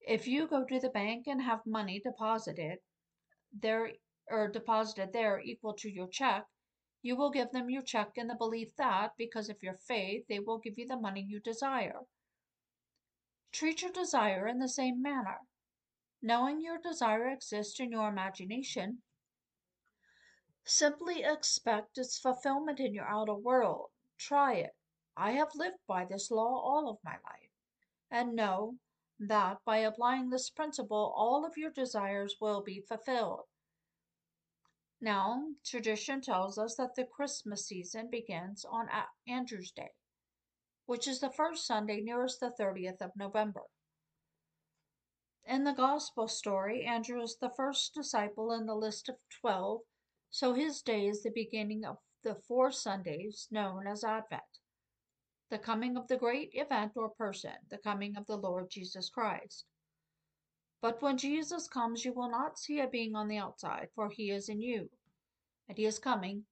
If 0.00 0.26
you 0.26 0.48
go 0.48 0.64
to 0.64 0.80
the 0.80 0.90
bank 0.90 1.26
and 1.26 1.40
have 1.42 1.60
money 1.64 2.00
deposited 2.04 2.78
there 3.52 3.92
or 4.28 4.48
deposited 4.48 5.12
there 5.12 5.40
equal 5.40 5.74
to 5.74 5.90
your 5.90 6.08
check, 6.08 6.44
you 7.02 7.16
will 7.16 7.30
give 7.30 7.50
them 7.52 7.70
your 7.70 7.82
check 7.82 8.10
in 8.16 8.28
the 8.28 8.34
belief 8.34 8.68
that, 8.78 9.10
because 9.16 9.48
of 9.48 9.62
your 9.62 9.76
faith, 9.86 10.24
they 10.28 10.38
will 10.38 10.58
give 10.58 10.74
you 10.76 10.86
the 10.86 10.96
money 10.96 11.24
you 11.26 11.40
desire. 11.40 12.00
Treat 13.52 13.82
your 13.82 13.92
desire 13.92 14.46
in 14.46 14.58
the 14.58 14.68
same 14.68 15.02
manner. 15.02 15.38
Knowing 16.22 16.62
your 16.62 16.78
desire 16.78 17.28
exists 17.28 17.80
in 17.80 17.90
your 17.90 18.08
imagination, 18.08 19.02
Simply 20.64 21.24
expect 21.24 21.98
its 21.98 22.20
fulfillment 22.20 22.78
in 22.78 22.94
your 22.94 23.08
outer 23.08 23.34
world. 23.34 23.90
Try 24.16 24.54
it. 24.54 24.76
I 25.16 25.32
have 25.32 25.56
lived 25.56 25.84
by 25.88 26.04
this 26.04 26.30
law 26.30 26.60
all 26.60 26.88
of 26.88 27.02
my 27.02 27.14
life, 27.14 27.50
and 28.10 28.36
know 28.36 28.78
that 29.18 29.58
by 29.64 29.78
applying 29.78 30.30
this 30.30 30.50
principle, 30.50 31.12
all 31.16 31.44
of 31.44 31.56
your 31.56 31.72
desires 31.72 32.36
will 32.40 32.62
be 32.62 32.80
fulfilled. 32.80 33.48
Now, 35.00 35.56
tradition 35.64 36.20
tells 36.20 36.58
us 36.58 36.76
that 36.76 36.94
the 36.94 37.06
Christmas 37.06 37.66
season 37.66 38.08
begins 38.08 38.64
on 38.64 38.88
Andrew's 39.26 39.72
Day, 39.72 39.94
which 40.86 41.08
is 41.08 41.18
the 41.18 41.32
first 41.32 41.66
Sunday 41.66 42.00
nearest 42.00 42.38
the 42.38 42.52
30th 42.52 43.02
of 43.02 43.16
November. 43.16 43.64
In 45.44 45.64
the 45.64 45.72
Gospel 45.72 46.28
story, 46.28 46.84
Andrew 46.84 47.20
is 47.20 47.36
the 47.36 47.50
first 47.56 47.94
disciple 47.94 48.52
in 48.52 48.66
the 48.66 48.74
list 48.74 49.08
of 49.08 49.16
12 49.40 49.80
so 50.34 50.54
his 50.54 50.80
day 50.80 51.06
is 51.06 51.22
the 51.22 51.30
beginning 51.30 51.84
of 51.84 51.98
the 52.22 52.34
four 52.34 52.72
Sundays 52.72 53.48
known 53.50 53.86
as 53.86 54.02
Advent, 54.02 54.60
the 55.50 55.58
coming 55.58 55.94
of 55.94 56.08
the 56.08 56.16
great 56.16 56.48
event 56.54 56.92
or 56.96 57.10
person, 57.10 57.52
the 57.68 57.76
coming 57.76 58.16
of 58.16 58.26
the 58.26 58.38
Lord 58.38 58.70
Jesus 58.70 59.10
Christ. 59.10 59.66
But 60.80 61.02
when 61.02 61.18
Jesus 61.18 61.68
comes, 61.68 62.06
you 62.06 62.14
will 62.14 62.30
not 62.30 62.58
see 62.58 62.80
a 62.80 62.88
being 62.88 63.14
on 63.14 63.28
the 63.28 63.36
outside, 63.36 63.90
for 63.94 64.08
he 64.08 64.30
is 64.30 64.48
in 64.48 64.62
you, 64.62 64.88
and 65.68 65.76
he 65.76 65.84
is 65.84 65.98
coming. 65.98 66.46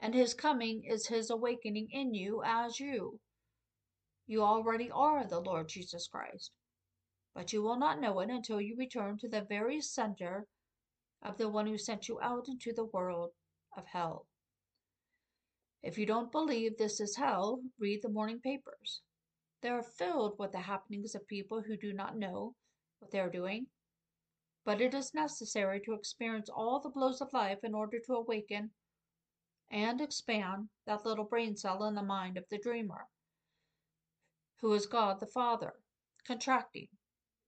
And 0.00 0.14
his 0.14 0.32
coming 0.32 0.84
is 0.84 1.08
his 1.08 1.28
awakening 1.28 1.90
in 1.90 2.14
you 2.14 2.42
as 2.42 2.80
you. 2.80 3.20
You 4.26 4.42
already 4.42 4.90
are 4.90 5.26
the 5.26 5.40
Lord 5.40 5.68
Jesus 5.68 6.08
Christ, 6.08 6.50
but 7.38 7.52
you 7.52 7.62
will 7.62 7.78
not 7.78 8.00
know 8.00 8.18
it 8.18 8.30
until 8.30 8.60
you 8.60 8.74
return 8.76 9.16
to 9.16 9.28
the 9.28 9.46
very 9.48 9.80
center 9.80 10.44
of 11.22 11.38
the 11.38 11.48
one 11.48 11.68
who 11.68 11.78
sent 11.78 12.08
you 12.08 12.18
out 12.20 12.48
into 12.48 12.72
the 12.72 12.86
world 12.86 13.30
of 13.76 13.86
hell. 13.86 14.26
If 15.80 15.96
you 15.96 16.04
don't 16.04 16.32
believe 16.32 16.76
this 16.76 16.98
is 16.98 17.14
hell, 17.14 17.60
read 17.78 18.00
the 18.02 18.08
morning 18.08 18.40
papers. 18.40 19.02
They 19.62 19.68
are 19.68 19.84
filled 19.84 20.34
with 20.36 20.50
the 20.50 20.58
happenings 20.58 21.14
of 21.14 21.28
people 21.28 21.62
who 21.62 21.76
do 21.76 21.92
not 21.92 22.18
know 22.18 22.56
what 22.98 23.12
they 23.12 23.20
are 23.20 23.30
doing. 23.30 23.68
But 24.64 24.80
it 24.80 24.92
is 24.92 25.14
necessary 25.14 25.80
to 25.84 25.94
experience 25.94 26.48
all 26.48 26.80
the 26.80 26.90
blows 26.90 27.20
of 27.20 27.32
life 27.32 27.62
in 27.62 27.72
order 27.72 28.00
to 28.04 28.14
awaken 28.14 28.72
and 29.70 30.00
expand 30.00 30.70
that 30.88 31.06
little 31.06 31.24
brain 31.24 31.56
cell 31.56 31.84
in 31.84 31.94
the 31.94 32.02
mind 32.02 32.36
of 32.36 32.46
the 32.50 32.58
dreamer, 32.58 33.06
who 34.60 34.72
is 34.72 34.86
God 34.86 35.20
the 35.20 35.26
Father, 35.26 35.74
contracting. 36.26 36.88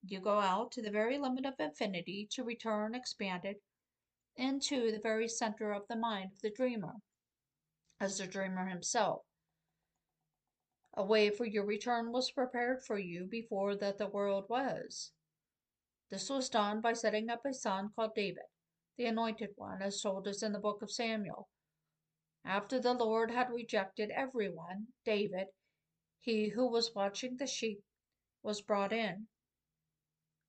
You 0.02 0.21
go 0.21 0.38
out 0.38 0.73
to 0.73 0.83
the 0.83 0.90
very 0.90 1.19
limit 1.19 1.45
of 1.45 1.54
infinity 1.59 2.26
to 2.33 2.42
return 2.42 2.95
expanded 2.95 3.57
into 4.37 4.90
the 4.90 4.99
very 4.99 5.28
center 5.28 5.73
of 5.73 5.87
the 5.88 5.97
mind 5.97 6.33
of 6.33 6.40
the 6.40 6.50
dreamer, 6.50 6.95
as 8.00 8.19
the 8.19 8.26
dreamer 8.26 8.66
himself. 8.66 9.23
A 10.95 11.04
way 11.04 11.30
for 11.30 11.45
your 11.45 11.64
return 11.64 12.12
was 12.12 12.30
prepared 12.30 12.83
for 12.83 12.99
you 12.99 13.26
before 13.26 13.76
that 13.76 13.99
the 13.99 14.09
world 14.09 14.47
was. 14.49 15.12
This 16.11 16.28
was 16.28 16.49
done 16.49 16.80
by 16.80 16.95
setting 16.95 17.28
up 17.28 17.45
a 17.45 17.52
son 17.52 17.90
called 17.95 18.14
David, 18.14 18.47
the 18.97 19.04
anointed 19.04 19.50
one, 19.57 19.83
as 19.83 20.00
told 20.00 20.26
us 20.26 20.42
in 20.42 20.52
the 20.52 20.59
book 20.59 20.83
of 20.83 20.90
Samuel. 20.90 21.49
After 22.45 22.80
the 22.80 22.95
Lord 22.95 23.30
had 23.30 23.50
rejected 23.50 24.11
everyone, 24.11 24.88
David, 25.04 25.49
he 26.19 26.49
who 26.49 26.69
was 26.69 26.95
watching 26.95 27.37
the 27.37 27.47
sheep, 27.47 27.85
was 28.42 28.62
brought 28.62 28.92
in. 28.92 29.28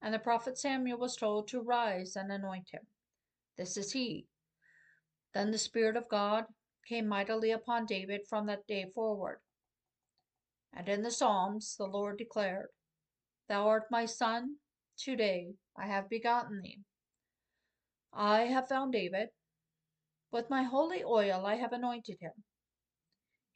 And 0.01 0.13
the 0.13 0.19
prophet 0.19 0.57
Samuel 0.57 0.97
was 0.97 1.15
told 1.15 1.47
to 1.49 1.61
rise 1.61 2.15
and 2.15 2.31
anoint 2.31 2.69
him. 2.71 2.87
This 3.57 3.77
is 3.77 3.91
he. 3.91 4.27
Then 5.33 5.51
the 5.51 5.57
Spirit 5.57 5.95
of 5.95 6.09
God 6.09 6.45
came 6.87 7.07
mightily 7.07 7.51
upon 7.51 7.85
David 7.85 8.21
from 8.27 8.47
that 8.47 8.67
day 8.67 8.85
forward. 8.93 9.39
And 10.73 10.89
in 10.89 11.03
the 11.03 11.11
Psalms 11.11 11.75
the 11.77 11.85
Lord 11.85 12.17
declared, 12.17 12.69
Thou 13.47 13.67
art 13.67 13.83
my 13.91 14.05
son, 14.05 14.55
today 14.97 15.55
I 15.77 15.87
have 15.87 16.09
begotten 16.09 16.61
thee. 16.61 16.79
I 18.13 18.41
have 18.41 18.67
found 18.67 18.93
David, 18.93 19.29
with 20.31 20.49
my 20.49 20.63
holy 20.63 21.03
oil 21.03 21.45
I 21.45 21.55
have 21.55 21.73
anointed 21.73 22.17
him. 22.19 22.43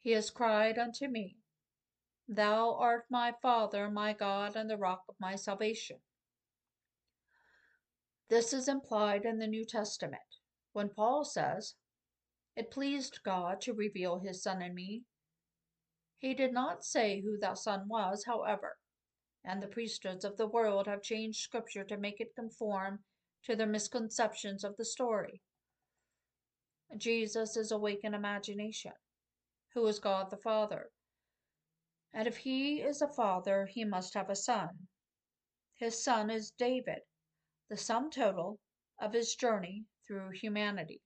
He 0.00 0.12
has 0.12 0.30
cried 0.30 0.78
unto 0.78 1.08
me, 1.08 1.36
Thou 2.28 2.74
art 2.74 3.04
my 3.10 3.34
Father, 3.42 3.90
my 3.90 4.12
God, 4.12 4.56
and 4.56 4.70
the 4.70 4.76
rock 4.76 5.04
of 5.08 5.16
my 5.18 5.36
salvation. 5.36 5.98
This 8.28 8.52
is 8.52 8.68
implied 8.68 9.24
in 9.24 9.38
the 9.38 9.46
New 9.46 9.64
Testament 9.64 10.22
when 10.72 10.88
Paul 10.88 11.24
says, 11.24 11.74
It 12.56 12.70
pleased 12.70 13.20
God 13.24 13.60
to 13.62 13.72
reveal 13.72 14.18
his 14.18 14.42
Son 14.42 14.62
in 14.62 14.74
me. 14.74 15.04
He 16.18 16.34
did 16.34 16.52
not 16.52 16.84
say 16.84 17.20
who 17.20 17.38
that 17.38 17.58
Son 17.58 17.86
was, 17.88 18.24
however, 18.24 18.78
and 19.44 19.62
the 19.62 19.68
priesthoods 19.68 20.24
of 20.24 20.36
the 20.36 20.48
world 20.48 20.86
have 20.86 21.02
changed 21.02 21.40
Scripture 21.40 21.84
to 21.84 21.96
make 21.96 22.20
it 22.20 22.34
conform 22.34 23.04
to 23.44 23.54
their 23.54 23.66
misconceptions 23.66 24.64
of 24.64 24.76
the 24.76 24.84
story. 24.84 25.40
Jesus 26.96 27.56
is 27.56 27.70
awake 27.70 28.00
in 28.02 28.14
imagination, 28.14 28.92
who 29.74 29.86
is 29.86 29.98
God 30.00 30.30
the 30.30 30.36
Father. 30.36 30.90
And 32.12 32.26
if 32.26 32.38
he 32.38 32.80
is 32.80 33.02
a 33.02 33.08
father, 33.08 33.66
he 33.66 33.84
must 33.84 34.14
have 34.14 34.30
a 34.30 34.36
son. 34.36 34.88
His 35.74 36.02
son 36.02 36.30
is 36.30 36.52
David, 36.52 37.00
the 37.68 37.76
sum 37.76 38.10
total 38.10 38.60
of 39.00 39.12
his 39.12 39.34
journey 39.34 39.84
through 40.06 40.30
humanity. 40.30 41.02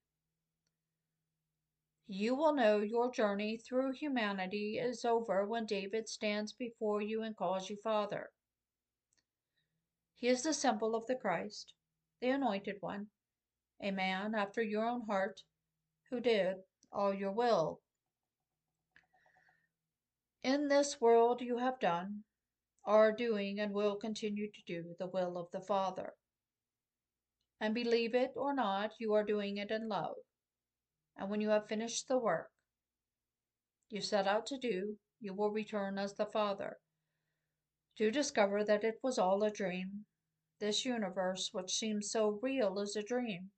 You 2.06 2.34
will 2.34 2.54
know 2.54 2.78
your 2.78 3.10
journey 3.10 3.56
through 3.56 3.92
humanity 3.92 4.78
is 4.82 5.04
over 5.04 5.46
when 5.46 5.64
David 5.64 6.08
stands 6.08 6.52
before 6.52 7.00
you 7.00 7.22
and 7.22 7.36
calls 7.36 7.70
you 7.70 7.76
Father. 7.84 8.30
He 10.16 10.26
is 10.26 10.42
the 10.42 10.52
symbol 10.52 10.94
of 10.94 11.06
the 11.06 11.14
Christ, 11.14 11.72
the 12.20 12.30
Anointed 12.30 12.76
One, 12.80 13.06
a 13.80 13.90
man 13.90 14.34
after 14.34 14.62
your 14.62 14.84
own 14.84 15.06
heart 15.06 15.40
who 16.10 16.20
did 16.20 16.56
all 16.92 17.14
your 17.14 17.32
will. 17.32 17.80
In 20.42 20.68
this 20.68 21.00
world 21.00 21.40
you 21.40 21.58
have 21.58 21.78
done, 21.78 22.24
are 22.84 23.12
doing, 23.12 23.60
and 23.60 23.72
will 23.72 23.96
continue 23.96 24.50
to 24.50 24.62
do 24.66 24.96
the 24.98 25.06
will 25.06 25.38
of 25.38 25.50
the 25.52 25.60
Father. 25.60 26.14
And 27.60 27.74
believe 27.74 28.14
it 28.14 28.32
or 28.36 28.54
not, 28.54 28.92
you 28.98 29.12
are 29.12 29.24
doing 29.24 29.58
it 29.58 29.70
in 29.70 29.88
love. 29.88 30.16
And 31.16 31.30
when 31.30 31.40
you 31.40 31.50
have 31.50 31.68
finished 31.68 32.08
the 32.08 32.18
work 32.18 32.50
you 33.90 34.00
set 34.00 34.28
out 34.28 34.46
to 34.46 34.56
do, 34.56 34.96
you 35.18 35.34
will 35.34 35.50
return 35.50 35.98
as 35.98 36.14
the 36.14 36.26
Father, 36.26 36.78
to 37.98 38.10
discover 38.12 38.62
that 38.62 38.84
it 38.84 39.00
was 39.02 39.18
all 39.18 39.42
a 39.42 39.50
dream. 39.50 40.06
This 40.60 40.84
universe, 40.84 41.50
which 41.52 41.72
seems 41.72 42.10
so 42.10 42.38
real, 42.40 42.78
is 42.78 42.94
a 42.94 43.02
dream. 43.02 43.50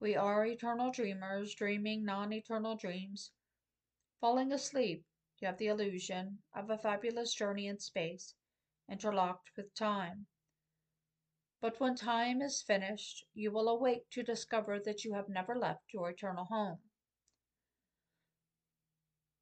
We 0.00 0.16
are 0.16 0.44
eternal 0.44 0.90
dreamers, 0.90 1.54
dreaming 1.54 2.04
non 2.04 2.32
eternal 2.32 2.74
dreams. 2.74 3.30
Falling 4.20 4.52
asleep, 4.52 5.04
you 5.38 5.46
have 5.46 5.58
the 5.58 5.68
illusion 5.68 6.42
of 6.54 6.68
a 6.68 6.78
fabulous 6.78 7.32
journey 7.32 7.68
in 7.68 7.78
space, 7.78 8.34
interlocked 8.90 9.50
with 9.56 9.72
time. 9.74 10.26
But 11.60 11.78
when 11.78 11.94
time 11.94 12.40
is 12.40 12.62
finished, 12.62 13.26
you 13.34 13.52
will 13.52 13.68
awake 13.68 14.08
to 14.10 14.22
discover 14.22 14.80
that 14.80 15.04
you 15.04 15.12
have 15.12 15.28
never 15.28 15.54
left 15.54 15.92
your 15.92 16.08
eternal 16.08 16.46
home, 16.46 16.78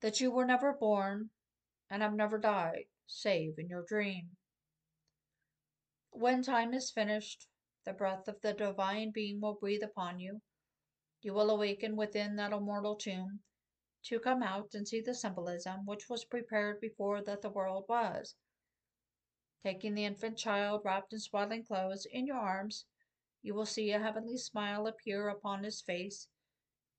that 0.00 0.20
you 0.20 0.32
were 0.32 0.44
never 0.44 0.72
born 0.72 1.30
and 1.88 2.02
have 2.02 2.14
never 2.14 2.38
died, 2.38 2.86
save 3.06 3.58
in 3.58 3.68
your 3.68 3.84
dream. 3.84 4.36
When 6.10 6.42
time 6.42 6.74
is 6.74 6.90
finished, 6.90 7.46
the 7.84 7.92
breath 7.92 8.26
of 8.26 8.40
the 8.40 8.52
divine 8.52 9.12
being 9.12 9.40
will 9.40 9.54
breathe 9.54 9.84
upon 9.84 10.18
you. 10.18 10.42
You 11.22 11.34
will 11.34 11.50
awaken 11.50 11.94
within 11.94 12.34
that 12.36 12.52
immortal 12.52 12.96
tomb 12.96 13.44
to 14.04 14.18
come 14.18 14.42
out 14.42 14.74
and 14.74 14.86
see 14.88 15.00
the 15.00 15.14
symbolism 15.14 15.86
which 15.86 16.08
was 16.08 16.24
prepared 16.24 16.80
before 16.80 17.22
that 17.22 17.42
the 17.42 17.50
world 17.50 17.84
was. 17.88 18.34
Taking 19.62 19.94
the 19.94 20.04
infant 20.04 20.38
child 20.38 20.82
wrapped 20.84 21.12
in 21.12 21.18
swaddling 21.18 21.64
clothes 21.64 22.06
in 22.06 22.26
your 22.26 22.36
arms, 22.36 22.86
you 23.42 23.54
will 23.54 23.66
see 23.66 23.90
a 23.90 23.98
heavenly 23.98 24.36
smile 24.36 24.86
appear 24.86 25.28
upon 25.28 25.64
his 25.64 25.80
face, 25.80 26.28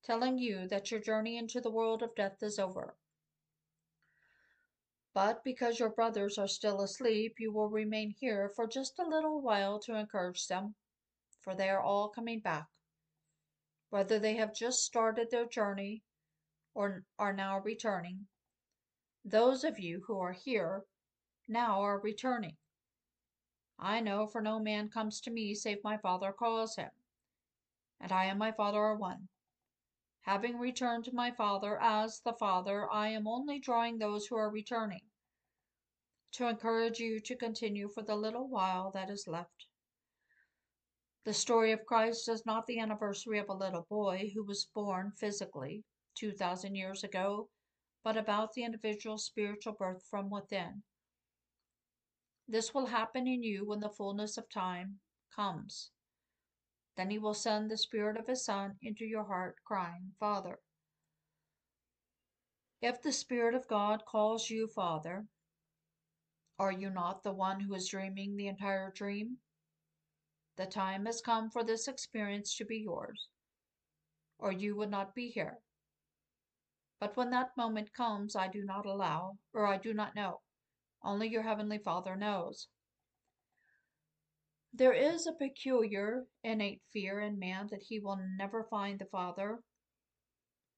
telling 0.04 0.38
you 0.38 0.68
that 0.68 0.92
your 0.92 1.00
journey 1.00 1.38
into 1.38 1.62
the 1.62 1.72
world 1.72 2.04
of 2.04 2.16
death 2.16 2.44
is 2.44 2.60
over. 2.60 2.98
But 5.14 5.44
because 5.44 5.80
your 5.80 5.90
brothers 5.90 6.38
are 6.38 6.48
still 6.48 6.82
asleep, 6.82 7.36
you 7.40 7.52
will 7.52 7.70
remain 7.70 8.12
here 8.12 8.50
for 8.56 8.68
just 8.68 9.00
a 9.00 9.08
little 9.08 9.42
while 9.42 9.80
to 9.80 9.96
encourage 9.96 10.48
them, 10.48 10.76
for 11.42 11.56
they 11.56 11.70
are 11.70 11.82
all 11.82 12.10
coming 12.10 12.40
back. 12.40 12.68
Whether 13.90 14.20
they 14.20 14.36
have 14.36 14.54
just 14.54 14.84
started 14.84 15.32
their 15.32 15.48
journey 15.48 16.04
or 16.74 17.06
are 17.18 17.34
now 17.34 17.60
returning, 17.60 18.28
those 19.26 19.64
of 19.64 19.80
you 19.80 20.04
who 20.08 20.20
are 20.20 20.34
here 20.34 20.86
now 21.50 21.82
are 21.82 22.00
returning. 22.00 22.56
I 23.80 24.00
know, 24.00 24.28
for 24.28 24.42
no 24.42 24.60
man 24.60 24.90
comes 24.90 25.20
to 25.22 25.32
me 25.32 25.56
save 25.56 25.84
my 25.84 25.98
Father 25.98 26.32
calls 26.32 26.76
him, 26.76 26.92
and 28.00 28.12
I 28.12 28.26
and 28.26 28.38
my 28.38 28.52
Father 28.52 28.80
are 28.80 28.96
one. 28.96 29.28
Having 30.22 30.60
returned 30.60 31.06
to 31.06 31.16
my 31.16 31.32
Father 31.32 31.82
as 31.82 32.22
the 32.22 32.34
Father, 32.34 32.92
I 32.92 33.08
am 33.08 33.28
only 33.28 33.60
drawing 33.60 33.98
those 33.98 34.28
who 34.28 34.36
are 34.36 34.50
returning 34.50 35.02
to 36.34 36.48
encourage 36.48 37.00
you 37.00 37.20
to 37.20 37.36
continue 37.36 37.90
for 37.90 38.04
the 38.04 38.16
little 38.16 38.48
while 38.48 38.92
that 38.92 39.10
is 39.10 39.28
left. 39.28 39.66
The 41.26 41.34
story 41.34 41.72
of 41.72 41.86
Christ 41.86 42.30
is 42.30 42.46
not 42.46 42.68
the 42.68 42.80
anniversary 42.80 43.40
of 43.40 43.50
a 43.50 43.54
little 43.54 43.88
boy 43.90 44.32
who 44.34 44.44
was 44.44 44.66
born 44.66 45.12
physically 45.18 45.84
2,000 46.16 46.76
years 46.76 47.04
ago, 47.04 47.50
but 48.04 48.18
about 48.18 48.54
the 48.54 48.64
individual's 48.64 49.26
spiritual 49.26 49.74
birth 49.74 50.04
from 50.10 50.30
within. 50.30 50.84
This 52.52 52.74
will 52.74 52.88
happen 52.88 53.28
in 53.28 53.44
you 53.44 53.64
when 53.64 53.80
the 53.80 53.92
fullness 53.92 54.36
of 54.36 54.50
time 54.50 55.02
comes. 55.36 55.92
Then 56.98 57.12
he 57.12 57.20
will 57.20 57.36
send 57.36 57.70
the 57.70 57.78
Spirit 57.78 58.18
of 58.18 58.26
his 58.26 58.44
Son 58.44 58.76
into 58.82 59.06
your 59.06 59.26
heart, 59.26 59.58
crying, 59.64 60.14
Father. 60.20 60.58
If 62.82 63.04
the 63.04 63.12
Spirit 63.12 63.54
of 63.54 63.68
God 63.68 64.04
calls 64.04 64.50
you 64.50 64.68
Father, 64.68 65.28
are 66.58 66.72
you 66.72 66.90
not 66.90 67.22
the 67.22 67.34
one 67.34 67.60
who 67.60 67.76
is 67.76 67.88
dreaming 67.88 68.36
the 68.36 68.48
entire 68.48 68.92
dream? 68.96 69.38
The 70.58 70.66
time 70.66 71.06
has 71.06 71.22
come 71.22 71.52
for 71.52 71.64
this 71.64 71.88
experience 71.88 72.58
to 72.58 72.66
be 72.66 72.80
yours, 72.80 73.30
or 74.40 74.52
you 74.52 74.76
would 74.76 74.90
not 74.90 75.14
be 75.14 75.30
here. 75.30 75.60
But 77.00 77.16
when 77.16 77.30
that 77.30 77.56
moment 77.56 77.94
comes, 77.94 78.36
I 78.36 78.48
do 78.48 78.64
not 78.66 78.88
allow, 78.88 79.38
or 79.54 79.68
I 79.68 79.78
do 79.78 79.94
not 79.94 80.16
know. 80.16 80.42
Only 81.04 81.30
your 81.30 81.44
Heavenly 81.44 81.78
Father 81.78 82.16
knows. 82.16 82.68
There 84.74 84.94
is 84.94 85.26
a 85.26 85.34
peculiar, 85.34 86.26
innate 86.44 86.82
fear 86.94 87.20
in 87.22 87.40
man 87.40 87.68
that 87.72 87.84
he 87.84 88.00
will 88.00 88.20
never 88.38 88.64
find 88.64 89.00
the 89.00 89.06
Father. 89.06 89.64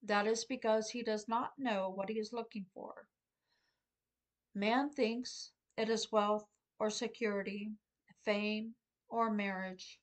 That 0.04 0.28
is 0.28 0.46
because 0.46 0.90
he 0.90 1.04
does 1.04 1.28
not 1.28 1.52
know 1.58 1.90
what 1.90 2.10
he 2.10 2.20
is 2.20 2.32
looking 2.34 2.66
for. 2.74 3.08
Man 4.56 4.90
thinks 4.90 5.52
it 5.78 5.90
is 5.90 6.12
wealth 6.12 6.46
or 6.80 6.90
security, 6.90 7.72
fame 8.24 8.76
or 9.10 9.32
marriage, 9.32 10.00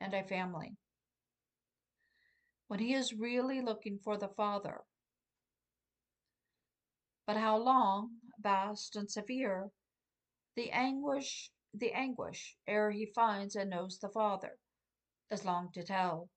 and 0.00 0.14
a 0.14 0.24
family. 0.24 0.76
When 2.68 2.80
he 2.80 2.94
is 2.94 3.12
really 3.12 3.60
looking 3.60 3.98
for 4.02 4.16
the 4.16 4.28
Father. 4.28 4.80
But 7.26 7.36
how 7.36 7.58
long, 7.58 8.10
vast, 8.42 8.96
and 8.96 9.10
severe 9.10 9.70
The 10.56 10.70
anguish, 10.72 11.52
the 11.72 11.92
anguish, 11.92 12.56
ere 12.66 12.90
he 12.90 13.06
finds 13.06 13.56
and 13.56 13.70
knows 13.70 13.98
the 13.98 14.08
Father, 14.08 14.58
is 15.30 15.44
long 15.44 15.72
to 15.72 15.84
tell. 15.84 16.30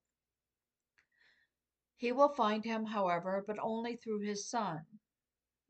He 1.96 2.12
will 2.12 2.34
find 2.34 2.64
him, 2.64 2.86
however, 2.86 3.44
but 3.46 3.58
only 3.58 3.96
through 3.96 4.20
his 4.20 4.48
Son. 4.48 4.86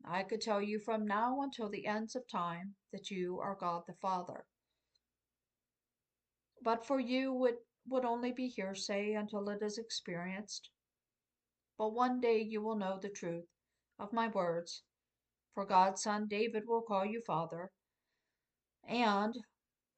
I 0.03 0.23
could 0.23 0.41
tell 0.41 0.61
you 0.61 0.79
from 0.79 1.07
now 1.07 1.41
until 1.41 1.69
the 1.69 1.87
ends 1.87 2.15
of 2.15 2.27
time 2.27 2.75
that 2.91 3.09
you 3.09 3.39
are 3.39 3.55
God 3.55 3.83
the 3.87 3.95
Father. 3.95 4.45
But 6.61 6.85
for 6.85 6.99
you 6.99 7.45
it 7.45 7.65
would 7.87 8.05
only 8.05 8.31
be 8.31 8.47
hearsay 8.47 9.13
until 9.13 9.49
it 9.49 9.61
is 9.61 9.77
experienced. 9.77 10.69
But 11.77 11.93
one 11.93 12.21
day 12.21 12.41
you 12.41 12.61
will 12.61 12.75
know 12.75 12.99
the 12.99 13.09
truth 13.09 13.47
of 13.97 14.13
my 14.13 14.27
words, 14.27 14.83
for 15.55 15.65
God's 15.65 16.03
son 16.03 16.27
David 16.27 16.63
will 16.67 16.81
call 16.81 17.05
you 17.05 17.21
Father, 17.25 17.71
and, 18.87 19.33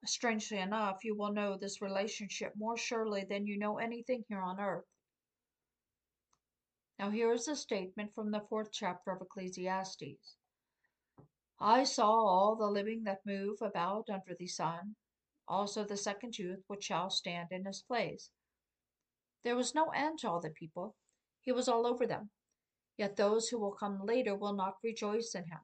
strangely 0.05 0.59
enough, 0.59 1.03
you 1.03 1.17
will 1.17 1.33
know 1.33 1.57
this 1.57 1.81
relationship 1.81 2.53
more 2.55 2.77
surely 2.77 3.25
than 3.25 3.47
you 3.47 3.57
know 3.57 3.79
anything 3.79 4.23
here 4.29 4.39
on 4.39 4.59
earth. 4.59 4.85
Now, 6.99 7.09
here 7.09 7.33
is 7.33 7.47
a 7.47 7.55
statement 7.55 8.13
from 8.13 8.31
the 8.31 8.45
fourth 8.49 8.71
chapter 8.71 9.11
of 9.11 9.21
Ecclesiastes. 9.21 10.37
I 11.59 11.83
saw 11.83 12.11
all 12.11 12.55
the 12.55 12.67
living 12.67 13.03
that 13.03 13.25
move 13.25 13.57
about 13.61 14.09
under 14.09 14.35
the 14.37 14.47
sun, 14.47 14.95
also 15.47 15.83
the 15.83 15.97
second 15.97 16.37
youth 16.37 16.63
which 16.67 16.83
shall 16.83 17.09
stand 17.09 17.49
in 17.51 17.65
his 17.65 17.81
place. 17.81 18.29
There 19.43 19.55
was 19.55 19.73
no 19.73 19.89
end 19.89 20.19
to 20.19 20.29
all 20.29 20.39
the 20.39 20.51
people, 20.51 20.95
he 21.41 21.51
was 21.51 21.67
all 21.67 21.87
over 21.87 22.05
them. 22.05 22.29
Yet 22.97 23.15
those 23.15 23.49
who 23.49 23.59
will 23.59 23.73
come 23.73 24.05
later 24.05 24.35
will 24.35 24.53
not 24.53 24.77
rejoice 24.83 25.35
in 25.35 25.45
him. 25.45 25.59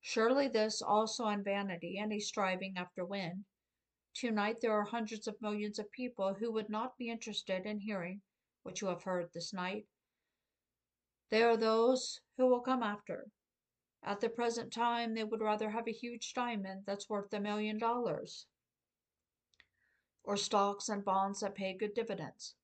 Surely 0.00 0.48
this 0.48 0.80
also 0.80 1.26
in 1.28 1.42
vanity 1.42 1.98
and 1.98 2.12
a 2.12 2.20
striving 2.20 2.76
after 2.76 3.04
wind. 3.04 3.44
Tonight 4.14 4.60
there 4.60 4.72
are 4.72 4.84
hundreds 4.84 5.26
of 5.26 5.40
millions 5.40 5.78
of 5.78 5.90
people 5.90 6.34
who 6.34 6.52
would 6.52 6.68
not 6.68 6.96
be 6.96 7.10
interested 7.10 7.66
in 7.66 7.80
hearing 7.80 8.22
what 8.62 8.80
you 8.80 8.86
have 8.86 9.02
heard 9.02 9.32
this 9.32 9.52
night. 9.52 9.86
There 11.30 11.48
are 11.48 11.56
those 11.56 12.20
who 12.36 12.46
will 12.46 12.60
come 12.60 12.82
after. 12.82 13.30
At 14.02 14.20
the 14.20 14.28
present 14.28 14.72
time, 14.72 15.14
they 15.14 15.24
would 15.24 15.40
rather 15.40 15.70
have 15.70 15.88
a 15.88 15.92
huge 15.92 16.32
diamond 16.34 16.84
that's 16.86 17.08
worth 17.08 17.32
a 17.32 17.40
million 17.40 17.78
dollars 17.78 18.46
or 20.22 20.36
stocks 20.36 20.88
and 20.88 21.04
bonds 21.04 21.40
that 21.40 21.54
pay 21.54 21.74
good 21.74 21.94
dividends. 21.94 22.54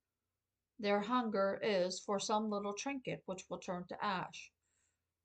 Their 0.82 1.02
hunger 1.02 1.60
is 1.62 2.00
for 2.00 2.18
some 2.18 2.48
little 2.48 2.72
trinket 2.72 3.22
which 3.26 3.44
will 3.50 3.58
turn 3.58 3.86
to 3.88 4.02
ash, 4.02 4.50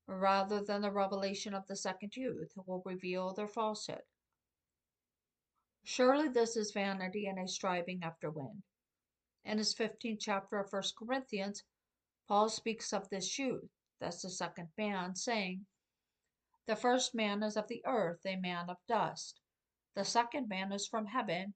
rather 0.06 0.62
than 0.62 0.82
the 0.82 0.92
revelation 0.92 1.54
of 1.54 1.66
the 1.68 1.78
second 1.78 2.18
youth 2.18 2.52
who 2.54 2.64
will 2.68 2.82
reveal 2.84 3.34
their 3.34 3.48
falsehood. 3.48 4.04
Surely 5.82 6.28
this 6.28 6.58
is 6.58 6.74
vanity 6.74 7.26
and 7.26 7.40
a 7.40 7.48
striving 7.48 8.04
after 8.04 8.30
wind. 8.30 8.64
In 9.46 9.58
his 9.58 9.74
15th 9.74 10.20
chapter 10.20 10.60
of 10.60 10.74
1 10.74 10.84
Corinthians, 11.00 11.64
Paul 12.28 12.50
speaks 12.50 12.92
of 12.92 13.08
this 13.08 13.40
youth, 13.40 13.72
that's 14.02 14.24
the 14.24 14.30
second 14.30 14.74
man, 14.78 15.16
saying, 15.16 15.68
The 16.66 16.76
first 16.76 17.16
man 17.16 17.42
is 17.44 17.56
of 17.56 17.70
the 17.70 17.82
earth, 17.86 18.26
a 18.26 18.36
man 18.36 18.70
of 18.70 18.86
dust. 18.90 19.40
The 19.94 20.04
second 20.04 20.50
man 20.50 20.74
is 20.74 20.86
from 20.86 21.06
heaven, 21.06 21.54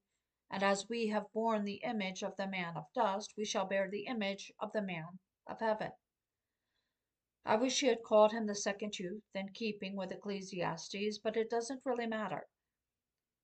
and 0.51 0.63
as 0.63 0.89
we 0.89 1.07
have 1.07 1.31
borne 1.31 1.63
the 1.63 1.81
image 1.83 2.23
of 2.23 2.35
the 2.35 2.47
man 2.47 2.75
of 2.75 2.91
dust, 2.95 3.33
we 3.37 3.45
shall 3.45 3.65
bear 3.65 3.87
the 3.89 4.05
image 4.05 4.51
of 4.59 4.71
the 4.73 4.81
man 4.81 5.19
of 5.47 5.59
heaven. 5.59 5.91
I 7.45 7.55
wish 7.55 7.79
he 7.79 7.87
had 7.87 8.03
called 8.03 8.31
him 8.31 8.47
the 8.47 8.55
second 8.55 8.97
youth, 8.99 9.23
in 9.33 9.49
keeping 9.53 9.95
with 9.95 10.11
Ecclesiastes, 10.11 11.19
but 11.23 11.37
it 11.37 11.49
doesn't 11.49 11.85
really 11.85 12.07
matter. 12.07 12.47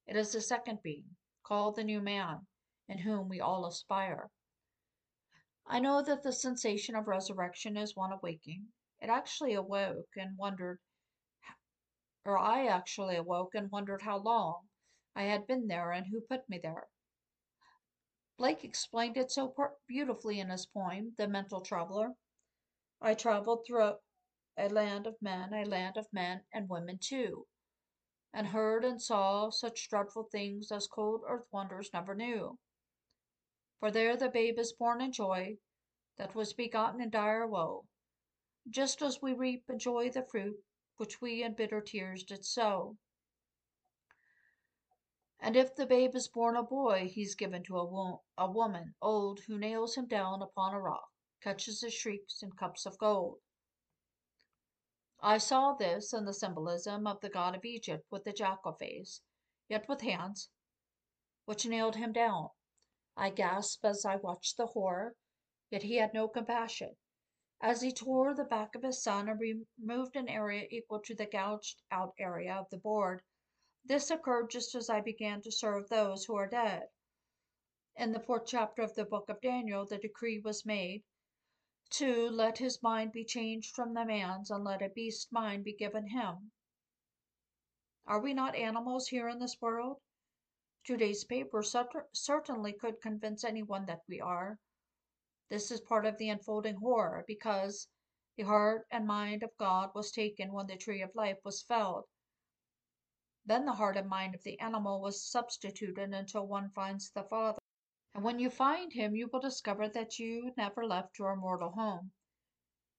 It 0.08 0.16
is 0.16 0.32
the 0.32 0.42
second 0.42 0.80
being, 0.84 1.16
called 1.44 1.76
the 1.76 1.84
new 1.84 2.02
man, 2.02 2.48
in 2.88 3.00
whom 3.00 3.30
we 3.30 3.40
all 3.40 3.66
aspire. 3.66 4.30
I 5.66 5.80
know 5.80 6.04
that 6.04 6.24
the 6.24 6.34
sensation 6.34 6.96
of 6.96 7.08
resurrection 7.08 7.78
is 7.78 7.96
one 7.96 8.12
of 8.12 8.22
waking. 8.22 8.68
It 9.00 9.10
actually 9.10 9.54
awoke 9.54 10.10
and 10.16 10.38
wondered, 10.38 10.80
or 12.26 12.38
I 12.38 12.66
actually 12.68 13.16
awoke 13.16 13.56
and 13.56 13.72
wondered 13.72 14.02
how 14.02 14.18
long 14.18 14.68
I 15.16 15.24
had 15.24 15.48
been 15.48 15.68
there 15.68 15.92
and 15.92 16.08
who 16.08 16.22
put 16.22 16.50
me 16.50 16.60
there. 16.62 16.88
Blake 18.38 18.66
explained 18.66 19.16
it 19.16 19.32
so 19.32 19.56
beautifully 19.88 20.42
in 20.42 20.50
his 20.50 20.66
poem, 20.66 21.14
The 21.18 21.28
Mental 21.28 21.62
Traveler. 21.62 22.16
I 23.00 23.14
traveled 23.14 23.66
through 23.66 23.98
a 24.58 24.70
land 24.70 25.08
of 25.08 25.22
men, 25.22 25.54
a 25.54 25.64
land 25.64 25.96
of 25.96 26.12
men 26.12 26.44
and 26.52 26.68
women 26.68 27.00
too, 27.00 27.48
and 28.34 28.48
heard 28.48 28.84
and 28.84 29.02
saw 29.02 29.50
such 29.50 29.88
dreadful 29.90 30.24
things 30.24 30.72
as 30.72 30.88
cold 30.88 31.22
earth 31.26 31.48
wonders 31.52 31.90
never 31.94 32.14
knew. 32.14 32.60
For 33.80 33.90
there 33.90 34.18
the 34.18 34.30
babe 34.30 34.60
is 34.60 34.74
born 34.74 35.00
in 35.00 35.14
joy, 35.14 35.58
that 36.18 36.36
was 36.36 36.54
begotten 36.54 37.00
in 37.02 37.10
dire 37.10 37.48
woe, 37.48 37.86
just 38.70 39.02
as 39.02 39.22
we 39.22 39.34
reap 39.34 39.70
in 39.70 39.80
joy 39.80 40.10
the 40.10 40.24
fruit 40.24 40.58
which 40.98 41.22
we 41.22 41.44
in 41.44 41.54
bitter 41.54 41.80
tears 41.80 42.24
did 42.24 42.44
sow. 42.44 42.98
And 45.46 45.56
if 45.56 45.76
the 45.76 45.86
babe 45.86 46.16
is 46.16 46.28
born 46.28 46.56
a 46.56 46.64
boy, 46.64 47.08
he's 47.08 47.36
given 47.36 47.62
to 47.66 47.78
a, 47.78 47.86
wo- 47.86 48.24
a 48.36 48.50
woman 48.50 48.96
old 49.00 49.42
who 49.42 49.60
nails 49.60 49.94
him 49.94 50.08
down 50.08 50.42
upon 50.42 50.74
a 50.74 50.82
rock, 50.82 51.12
catches 51.40 51.82
his 51.82 51.94
shrieks 51.94 52.42
in 52.42 52.54
cups 52.54 52.88
of 52.88 52.98
gold. 52.98 53.42
I 55.22 55.38
saw 55.38 55.74
this 55.74 56.14
in 56.14 56.26
the 56.26 56.34
symbolism 56.34 57.06
of 57.06 57.22
the 57.22 57.30
god 57.30 57.54
of 57.54 57.64
Egypt 57.64 58.08
with 58.10 58.24
the 58.24 58.34
jackal 58.34 58.74
face, 58.74 59.22
yet 59.68 59.88
with 59.88 60.02
hands, 60.02 60.50
which 61.46 61.68
nailed 61.68 61.96
him 61.96 62.12
down. 62.12 62.50
I 63.16 63.30
gasped 63.30 63.86
as 63.86 64.04
I 64.04 64.16
watched 64.16 64.58
the 64.58 64.66
horror, 64.66 65.16
yet 65.70 65.84
he 65.84 65.98
had 65.98 66.12
no 66.12 66.28
compassion. 66.28 66.96
As 67.62 67.84
he 67.84 67.92
tore 67.92 68.34
the 68.34 68.46
back 68.46 68.74
of 68.74 68.82
his 68.82 69.04
son 69.04 69.30
and 69.30 69.40
removed 69.40 70.16
an 70.16 70.28
area 70.28 70.66
equal 70.72 71.02
to 71.02 71.14
the 71.14 71.28
gouged 71.28 71.84
out 71.92 72.16
area 72.18 72.56
of 72.56 72.72
the 72.72 72.80
board, 72.80 73.22
this 73.88 74.10
occurred 74.10 74.50
just 74.50 74.74
as 74.74 74.90
I 74.90 75.02
began 75.02 75.42
to 75.44 75.52
serve 75.52 75.88
those 75.88 76.26
who 76.26 76.36
are 76.36 76.48
dead. 76.48 76.90
In 77.96 78.12
the 78.12 78.20
fourth 78.20 78.48
chapter 78.48 78.82
of 78.82 78.96
the 78.96 79.06
book 79.06 79.30
of 79.30 79.40
Daniel, 79.42 79.86
the 79.86 79.98
decree 79.98 80.40
was 80.40 80.66
made 80.66 81.04
to 81.92 82.30
let 82.30 82.58
his 82.58 82.82
mind 82.82 83.12
be 83.12 83.24
changed 83.24 83.76
from 83.76 83.94
the 83.94 84.04
man's 84.04 84.50
and 84.50 84.64
let 84.64 84.82
a 84.82 84.90
beast 84.90 85.32
mind 85.32 85.64
be 85.64 85.74
given 85.74 86.08
him. 86.08 86.52
Are 88.08 88.20
we 88.20 88.34
not 88.34 88.56
animals 88.56 89.08
here 89.08 89.30
in 89.30 89.40
this 89.40 89.62
world? 89.62 90.02
Today's 90.84 91.24
paper 91.24 91.64
certainly 92.14 92.74
could 92.74 93.02
convince 93.02 93.44
anyone 93.44 93.86
that 93.86 94.02
we 94.08 94.20
are. 94.20 94.60
This 95.50 95.72
is 95.72 95.80
part 95.82 96.06
of 96.06 96.18
the 96.18 96.30
unfolding 96.30 96.76
horror 96.76 97.24
because 97.28 97.88
the 98.36 98.44
heart 98.44 98.88
and 98.92 99.08
mind 99.08 99.44
of 99.44 99.56
God 99.58 99.92
was 99.94 100.12
taken 100.12 100.52
when 100.52 100.68
the 100.68 100.76
tree 100.76 101.02
of 101.02 101.16
life 101.16 101.38
was 101.46 101.62
felled. 101.62 102.06
Then 103.48 103.66
the 103.66 103.74
heart 103.74 103.96
and 103.96 104.10
mind 104.10 104.34
of 104.34 104.44
the 104.44 104.60
animal 104.60 105.02
was 105.02 105.24
substituted 105.24 106.14
until 106.14 106.48
one 106.48 106.72
finds 106.72 107.12
the 107.12 107.24
Father. 107.24 107.60
And 108.16 108.24
when 108.24 108.40
you 108.40 108.50
find 108.50 108.92
him, 108.92 109.16
you 109.16 109.28
will 109.28 109.40
discover 109.40 109.88
that 109.90 110.18
you 110.18 110.52
never 110.58 110.86
left 110.86 111.20
your 111.20 111.36
mortal 111.36 111.72
home. 111.72 112.12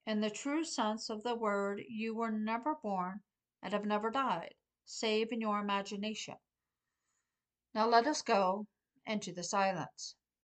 In 0.06 0.20
the 0.20 0.30
true 0.30 0.62
sense 0.62 1.11
of 1.11 1.24
the 1.24 1.35
word, 1.35 1.82
you 1.88 2.14
were 2.14 2.30
never 2.30 2.76
born 2.76 3.22
and 3.61 3.72
have 3.72 3.85
never 3.85 4.11
died, 4.11 4.54
save 4.85 5.32
in 5.32 5.40
your 5.40 5.59
imagination. 5.59 6.37
Now 7.74 7.88
let 7.88 8.06
us 8.06 8.22
go 8.22 8.66
into 9.04 9.32
the 9.32 9.42
silence. 9.42 10.14